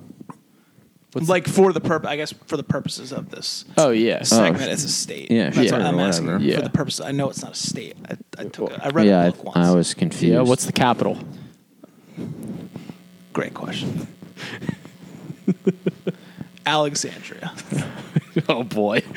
[1.14, 4.82] like for the purpose, I guess for the purposes of this Oh yeah, segment, it's
[4.82, 4.88] a oh.
[4.88, 5.30] state.
[5.30, 6.26] Yeah, that's sure, what I'm asking.
[6.26, 6.44] whatever.
[6.44, 6.56] Yeah.
[6.56, 7.96] For the purpose, I know it's not a state.
[8.08, 9.56] I, I took, a, I read yeah, a I, book once.
[9.56, 10.34] I was confused.
[10.34, 10.40] yeah.
[10.40, 11.18] What's the capital?
[13.32, 14.08] Great question.
[16.66, 17.52] Alexandria.
[18.48, 19.00] Oh boy.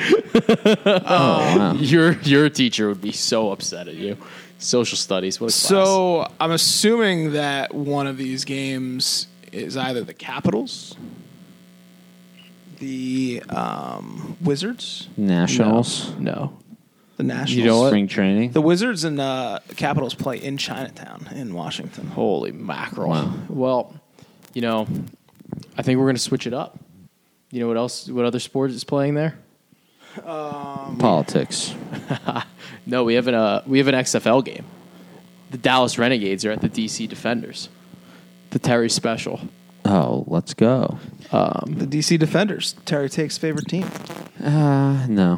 [0.50, 1.02] Oh,
[1.58, 1.74] wow.
[1.74, 4.16] Your your teacher would be so upset at you.
[4.60, 5.42] Social studies.
[5.42, 5.56] What a class.
[5.56, 10.96] So I'm assuming that one of these games is either the Capitals,
[12.80, 16.16] the um, Wizards, Nationals.
[16.20, 16.58] No.
[17.18, 17.52] the Nationals.
[17.54, 17.88] You know what?
[17.90, 18.52] Spring training.
[18.52, 22.08] The Wizards and uh, Capitals play in Chinatown in Washington.
[22.08, 23.10] Holy mackerel.
[23.10, 23.34] Wow.
[23.50, 23.96] Well,
[24.54, 24.88] you know,
[25.76, 26.80] I think we're gonna switch it up.
[27.52, 28.08] You know what else?
[28.10, 29.38] What other sport is playing there?
[31.00, 31.74] Politics.
[32.90, 34.64] No, we have an uh, we have an XFL game.
[35.52, 37.68] The Dallas Renegades are at the DC Defenders.
[38.52, 39.42] The Terry Special.
[39.84, 40.98] Oh, let's go.
[41.32, 43.90] The DC Defenders, Terry Take's favorite team.
[44.42, 45.36] Uh, no.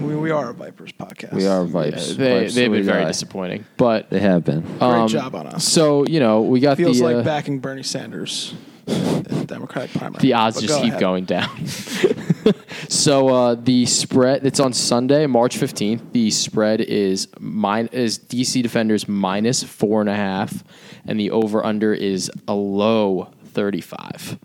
[0.00, 1.32] We, we are a Vipers podcast.
[1.32, 3.08] We are Yeah, they Vipes they've till been very die.
[3.08, 4.60] disappointing, but They have been.
[4.60, 5.64] Great um, job on us.
[5.66, 8.52] So you know we got Feels the like uh, backing Bernie Sanders
[8.86, 10.20] in the Democratic primary.
[10.20, 11.00] the odds But just go keep ahead.
[11.00, 11.66] going down.
[12.88, 16.02] so uh, the spread it's on Sunday, March fifteenth.
[16.12, 20.64] The spread is mine is DC Defenders minus four and a half,
[21.06, 24.38] and the over under is a low thirty five.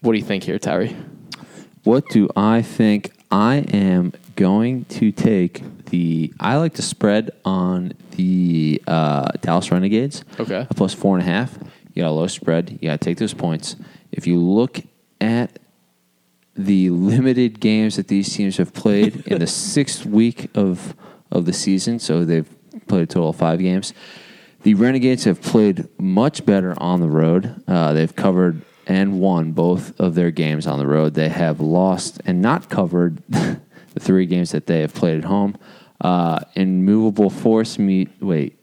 [0.00, 0.96] What do you think here, Terry?
[1.84, 3.12] What do I think?
[3.30, 6.32] I am going to take the.
[6.40, 10.24] I like to spread on the uh, Dallas Renegades.
[10.38, 10.66] Okay.
[10.76, 11.58] Plus four and a half.
[11.92, 12.78] You got a low spread.
[12.80, 13.76] You got to take those points.
[14.10, 14.80] If you look
[15.20, 15.58] at
[16.54, 20.94] the limited games that these teams have played in the sixth week of
[21.30, 22.48] of the season, so they've
[22.86, 23.94] played a total of five games.
[24.62, 27.62] The Renegades have played much better on the road.
[27.66, 31.14] Uh, they've covered and won both of their games on the road.
[31.14, 33.60] They have lost and not covered the
[33.98, 35.56] three games that they have played at home.
[36.00, 38.10] Uh, immovable force meet.
[38.20, 38.58] Wait.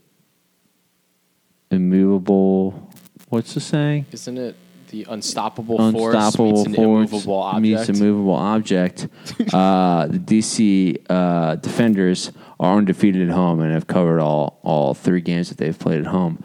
[1.72, 2.89] Immovable.
[3.30, 4.08] What's the saying?
[4.12, 4.56] Isn't it
[4.90, 7.62] the unstoppable, unstoppable force meets an force immovable object?
[7.62, 9.08] meets a movable object.
[9.54, 15.22] uh, the DC uh, defenders are undefeated at home and have covered all all three
[15.22, 16.44] games that they've played at home.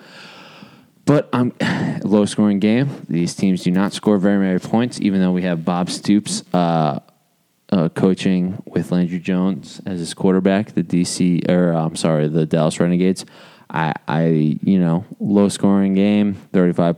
[1.07, 1.53] But I'm
[2.05, 3.07] low scoring game.
[3.09, 7.01] These teams do not score very many points, even though we have Bob Stoops uh,
[7.71, 10.73] uh, coaching with Landry Jones as his quarterback.
[10.73, 13.25] The DC, or I'm sorry, the Dallas Renegades.
[13.75, 14.25] I, I,
[14.63, 16.97] you know, low scoring game, 35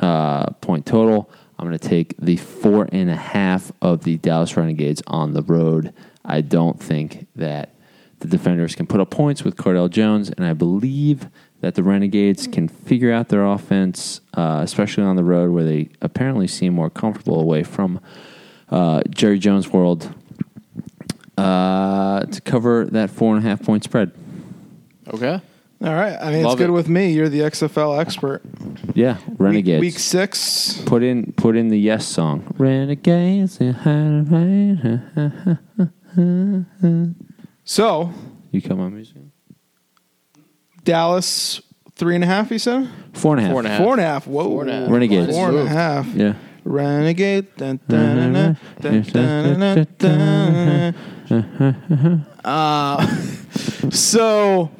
[0.00, 1.30] uh, point total.
[1.58, 5.40] I'm going to take the four and a half of the Dallas Renegades on the
[5.40, 5.94] road.
[6.22, 7.70] I don't think that
[8.18, 11.30] the defenders can put up points with Cardale Jones, and I believe
[11.62, 15.88] that the Renegades can figure out their offense, uh, especially on the road where they
[16.02, 18.00] apparently seem more comfortable away from
[18.68, 20.14] uh, Jerry Jones' world,
[21.38, 24.12] uh, to cover that four and a half point spread.
[25.08, 25.40] Okay.
[25.82, 26.16] All right.
[26.18, 26.72] I mean, Love it's good it.
[26.72, 27.12] with me.
[27.12, 28.40] You're the XFL expert.
[28.94, 29.80] Yeah, Week, Renegades.
[29.80, 30.80] week six.
[30.86, 32.54] Put in put in the yes song.
[32.56, 33.58] Renegades.
[37.64, 38.12] So
[38.52, 39.16] You come on music.
[40.84, 41.60] Dallas
[41.94, 42.50] three and a half.
[42.50, 43.52] You said Four and a half.
[43.52, 43.82] Four and a half.
[43.82, 44.26] four and a half.
[44.26, 44.90] Whoa, Four and a half.
[44.90, 45.32] Renegades.
[45.32, 46.06] Four and a half.
[46.14, 46.34] Yeah.
[46.64, 47.54] Renegade.
[47.56, 50.94] Dun, dun, dun, dun, dun, dun, dun,
[51.28, 52.26] dun.
[52.46, 53.04] Uh,
[53.90, 54.70] so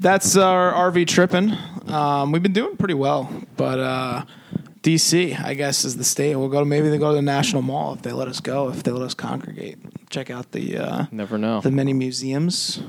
[0.00, 1.52] that's our RV tripping.
[1.86, 4.24] Um, we've been doing pretty well, but uh,
[4.82, 6.34] DC, I guess, is the state.
[6.36, 8.70] We'll go to maybe they go to the National Mall if they let us go,
[8.70, 9.78] if they let us congregate.
[10.08, 11.60] Check out the uh, Never know.
[11.60, 12.82] the many museums.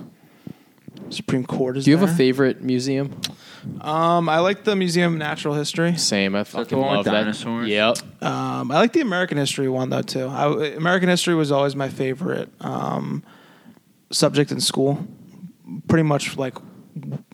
[1.10, 1.86] Supreme Court is.
[1.86, 3.20] Do you have a favorite museum?
[3.82, 5.96] Um, I like the Museum of Natural History.
[5.98, 6.36] Same.
[6.36, 7.12] I the fucking one with love that.
[7.12, 7.68] dinosaurs?
[7.68, 7.98] Yep.
[8.24, 10.26] Um, I like the American history one though too.
[10.28, 13.24] I, American history was always my favorite um,
[14.12, 15.06] subject in school.
[15.88, 16.56] Pretty much like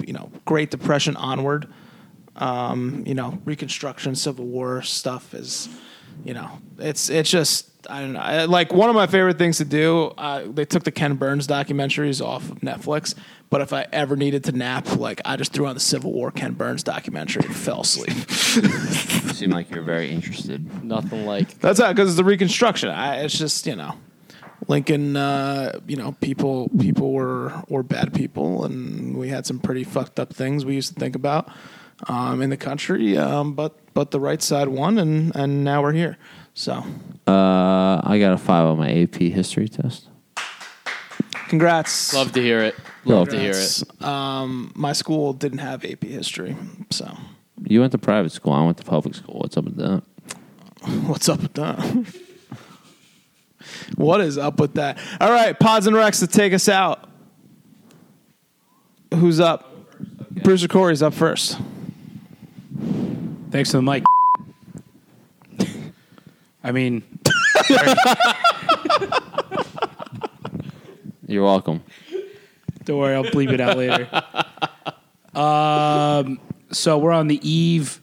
[0.06, 1.68] you know, Great Depression onward.
[2.36, 5.70] Um, you know, Reconstruction, Civil War stuff is,
[6.24, 8.20] you know, it's it's just I don't know.
[8.20, 10.14] I, like one of my favorite things to do.
[10.18, 13.16] Uh, they took the Ken Burns documentaries off of Netflix,
[13.50, 16.32] but if I ever needed to nap, like I just threw on the Civil War
[16.32, 18.16] Ken Burns documentary and fell asleep.
[18.56, 20.84] You seem like you're very interested.
[20.84, 22.90] Nothing like That's how because it's the Reconstruction.
[22.90, 23.96] I, it's just you know,
[24.68, 25.16] Lincoln.
[25.16, 30.20] Uh, you know, people people were were bad people, and we had some pretty fucked
[30.20, 31.50] up things we used to think about
[32.08, 33.18] um, in the country.
[33.18, 36.18] Um, but but the right side won, and and now we're here.
[36.54, 36.84] So
[37.28, 40.08] Uh, I got a five on my AP history test.
[41.50, 42.14] congrats.
[42.14, 42.76] Love to hear it.
[43.06, 44.04] Love Love to hear it.
[44.04, 46.56] Um, my school didn't have AP history,
[46.90, 47.16] so
[47.64, 48.54] You went to private school.
[48.54, 49.40] I went to public school.
[49.40, 50.04] What's up with that?
[51.08, 51.80] what's up with that?
[53.96, 54.98] What is up with that?
[55.20, 57.10] All right, Pods and Rex to take us out.
[59.14, 59.74] Who's up?
[60.44, 61.58] Bruiser Corey's up first.
[63.50, 64.04] Thanks for the mic.
[66.64, 67.02] I mean,
[71.28, 71.84] You're welcome.
[72.84, 74.08] don't worry, I'll bleep it out later.
[75.40, 76.40] Um,
[76.72, 78.02] so we're on the eve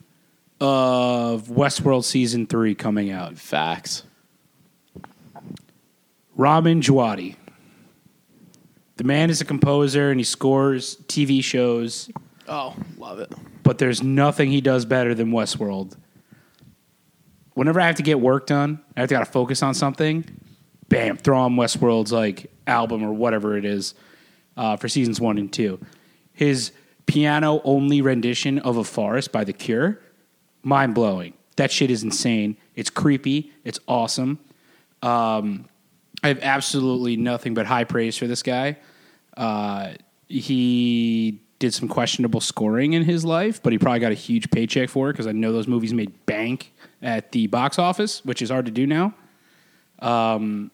[0.61, 3.37] of Westworld season three coming out.
[3.37, 4.03] Facts.
[6.35, 7.35] Ramin Djawadi.
[8.97, 12.09] The man is a composer and he scores TV shows,
[12.47, 13.31] Oh, love it.
[13.63, 15.97] but there's nothing he does better than Westworld.
[17.53, 20.23] Whenever I have to get work done, I have to gotta focus on something.
[20.89, 23.95] Bam, throw on Westworld's like album or whatever it is
[24.55, 25.79] uh, for seasons one and two.
[26.33, 26.71] His
[27.05, 29.99] piano only rendition of a forest by The Cure,
[30.63, 31.33] mind blowing.
[31.55, 32.57] That shit is insane.
[32.75, 33.51] It's creepy.
[33.63, 34.39] It's awesome.
[35.01, 35.65] Um,
[36.25, 38.77] I have absolutely nothing but high praise for this guy.
[39.37, 39.91] Uh,
[40.27, 44.89] he did some questionable scoring in his life, but he probably got a huge paycheck
[44.89, 46.73] for it because I know those movies made bank
[47.03, 49.13] at the box office, which is hard to do now.
[49.99, 50.71] Um,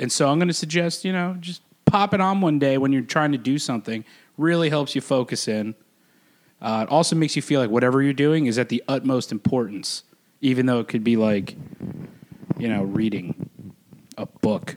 [0.00, 2.90] and so I'm going to suggest, you know, just pop it on one day when
[2.90, 4.06] you're trying to do something.
[4.38, 5.74] Really helps you focus in.
[6.62, 10.04] Uh, it also makes you feel like whatever you're doing is at the utmost importance,
[10.40, 11.56] even though it could be like,
[12.58, 13.47] you know, reading
[14.18, 14.76] a book,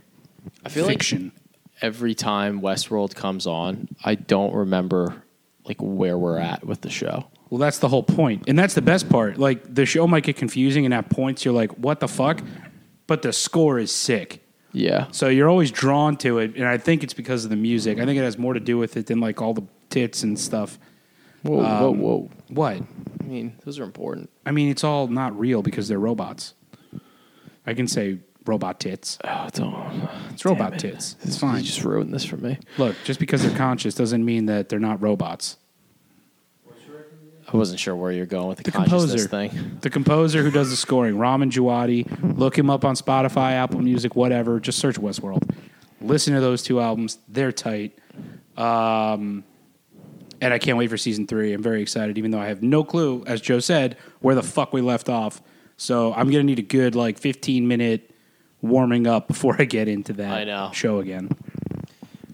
[0.66, 1.32] I feel fiction.
[1.36, 5.24] like every time Westworld comes on, I don't remember
[5.66, 7.28] like where we're at with the show.
[7.50, 9.38] Well, that's the whole point, and that's the best part.
[9.38, 12.42] Like the show might get confusing, and at points you're like, "What the fuck?"
[13.08, 15.08] But the score is sick, Yeah.
[15.12, 16.56] so you're always drawn to it.
[16.56, 18.00] And I think it's because of the music.
[18.00, 20.40] I think it has more to do with it than like all the tits and
[20.40, 20.80] stuff.
[21.44, 22.30] Whoa, whoa, Um, whoa.
[22.48, 22.78] What?
[23.20, 24.30] I mean, those are important.
[24.46, 26.54] I mean, it's all not real because they're robots.
[27.68, 29.18] I can say robot tits.
[29.24, 30.10] Oh, don't.
[30.32, 31.16] It's robot tits.
[31.24, 31.58] It's fine.
[31.60, 32.58] You just ruined this for me.
[32.78, 35.58] Look, just because they're conscious doesn't mean that they're not robots.
[37.54, 39.50] I wasn't sure where you're going with the, The consciousness composer.
[39.58, 39.78] thing.
[39.82, 42.38] The composer who does the scoring, Ramin Djawadi.
[42.38, 44.60] Look him up on Spotify, Apple Music, whatever.
[44.62, 45.50] Just search Westworld.
[46.00, 47.18] Listen to those two albums.
[47.28, 47.98] They're tight.
[48.56, 49.44] Um,
[50.40, 51.52] and I can't wait for season three.
[51.52, 54.72] I'm very excited, even though I have no clue, as Joe said, where the fuck
[54.72, 55.42] we left off.
[55.76, 58.11] So I'm gonna need a good like 15 minute
[58.62, 60.72] warming up before I get into that I know.
[60.74, 61.30] show again.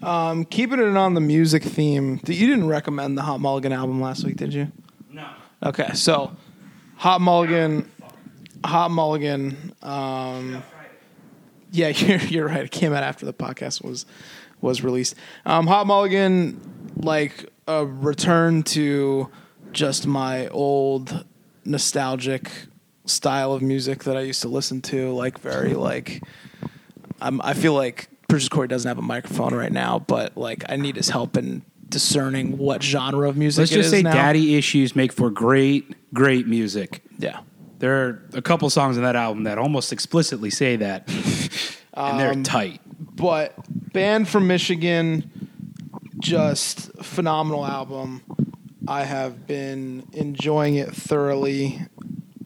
[0.03, 2.19] Um, keeping it on the music theme.
[2.27, 4.71] You didn't recommend the Hot Mulligan album last week, did you?
[5.11, 5.27] No.
[5.63, 6.35] Okay, so
[6.97, 7.89] Hot Mulligan,
[8.63, 9.73] Hot Mulligan.
[9.81, 10.63] Um,
[11.71, 12.63] yeah, you're you're right.
[12.65, 14.05] It came out after the podcast was
[14.61, 15.15] was released.
[15.45, 16.59] Um, Hot Mulligan,
[16.97, 19.29] like a return to
[19.71, 21.25] just my old
[21.65, 22.49] nostalgic
[23.07, 25.11] style of music that I used to listen to.
[25.11, 26.23] Like very like,
[27.21, 30.75] I'm, I feel like Bruce Corey doesn't have a microphone right now, but like I
[30.75, 34.13] need his help in discerning what genre of music Let's just is say now.
[34.13, 37.01] daddy issues make for great, great music.
[37.17, 37.39] Yeah.
[37.79, 41.07] There are a couple songs in that album that almost explicitly say that,
[41.93, 42.81] and they're um, tight.
[42.99, 43.53] but
[43.93, 45.49] band from Michigan,
[46.19, 48.23] just phenomenal album.
[48.87, 51.81] I have been enjoying it thoroughly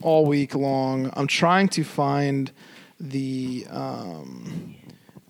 [0.02, 1.12] all week long.
[1.14, 2.52] I'm trying to find
[3.00, 3.66] the.
[3.70, 4.76] Um,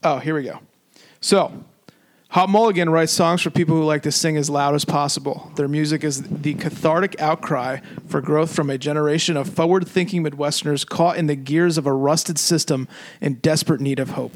[0.03, 0.59] oh, here we go.
[1.19, 1.63] So,
[2.32, 5.51] Hot Mulligan writes songs for people who like to sing as loud as possible.
[5.57, 10.88] Their music is the cathartic outcry for growth from a generation of forward thinking Midwesterners
[10.88, 12.88] caught in the gears of a rusted system
[13.19, 14.32] in desperate need of hope.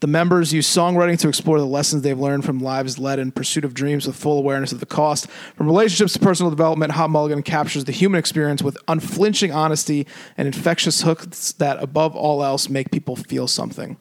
[0.00, 3.64] The members use songwriting to explore the lessons they've learned from lives led in pursuit
[3.64, 5.28] of dreams with full awareness of the cost.
[5.56, 10.46] From relationships to personal development, Hot Mulligan captures the human experience with unflinching honesty and
[10.46, 13.96] infectious hooks that, above all else, make people feel something.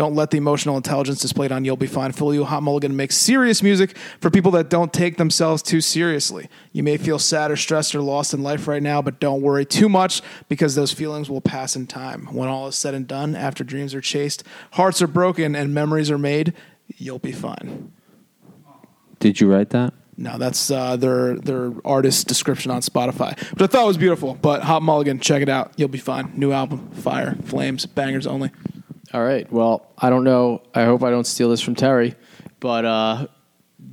[0.00, 2.46] Don't let the emotional intelligence displayed on You'll Be Fine fool you.
[2.46, 6.48] Hot Mulligan makes serious music for people that don't take themselves too seriously.
[6.72, 9.66] You may feel sad or stressed or lost in life right now, but don't worry
[9.66, 12.28] too much because those feelings will pass in time.
[12.32, 16.10] When all is said and done, after dreams are chased, hearts are broken, and memories
[16.10, 16.54] are made,
[16.96, 17.92] you'll be fine.
[19.18, 19.92] Did you write that?
[20.16, 24.32] No, that's uh, their their artist description on Spotify, which I thought it was beautiful.
[24.40, 25.74] But Hot Mulligan, check it out.
[25.76, 26.32] You'll be fine.
[26.36, 28.50] New album, fire, flames, bangers only.
[29.12, 29.50] All right.
[29.50, 30.62] Well, I don't know.
[30.72, 32.14] I hope I don't steal this from Terry,
[32.60, 33.26] but uh,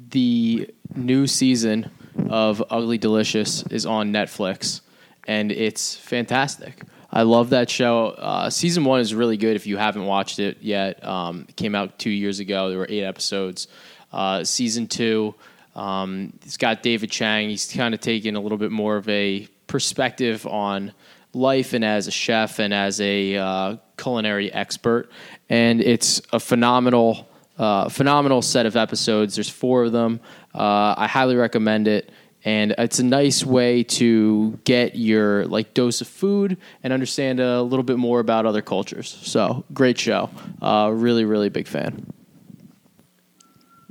[0.09, 1.89] the new season
[2.30, 4.82] of Ugly Delicious is on Netflix,
[5.28, 6.84] and it's fantastic.
[7.11, 8.09] I love that show.
[8.09, 11.03] Uh, season one is really good if you haven't watched it yet.
[11.03, 12.70] Um, it came out two years ago.
[12.70, 13.68] There were eight episodes.
[14.13, 15.34] Uh, season two,
[15.76, 17.49] um, it's got David Chang.
[17.49, 20.93] He's kind of taking a little bit more of a perspective on
[21.34, 25.10] life and as a chef and as a uh, culinary expert.
[25.50, 29.36] And it's a phenomenal, uh, phenomenal set of episodes.
[29.36, 30.20] There's four of them.
[30.54, 32.12] Uh, I highly recommend it.
[32.46, 37.62] And it's a nice way to get your like dose of food and understand a
[37.62, 39.20] little bit more about other cultures.
[39.22, 40.30] So great show.
[40.62, 42.14] Uh, really, really big fan.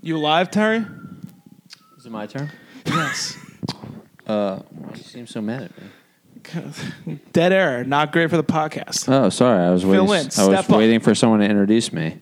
[0.00, 0.86] You live, Terry?
[1.98, 2.50] Is it my turn?
[2.86, 3.36] Yes.
[4.26, 5.88] Uh, why do you seem so mad at me?
[7.32, 7.84] Dead air.
[7.84, 9.08] Not great for the podcast.
[9.12, 9.64] Oh, sorry.
[9.64, 10.08] I was Fill waiting.
[10.08, 10.14] in.
[10.14, 10.76] I was Step up.
[10.78, 12.18] waiting for someone to introduce me.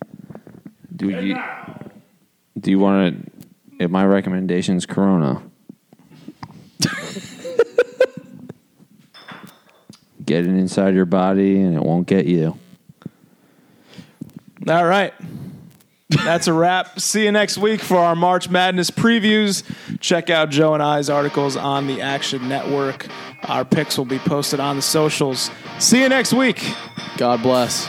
[0.95, 1.37] Do you?
[2.59, 3.31] Do you want
[3.79, 3.89] to?
[3.89, 5.43] My recommendation is Corona.
[10.25, 12.57] get it inside your body, and it won't get you.
[14.68, 15.12] All right.
[16.23, 17.01] That's a wrap.
[17.01, 19.62] See you next week for our March Madness previews.
[20.01, 23.07] Check out Joe and I's articles on the Action Network.
[23.45, 25.51] Our picks will be posted on the socials.
[25.79, 26.65] See you next week.
[27.17, 27.89] God bless.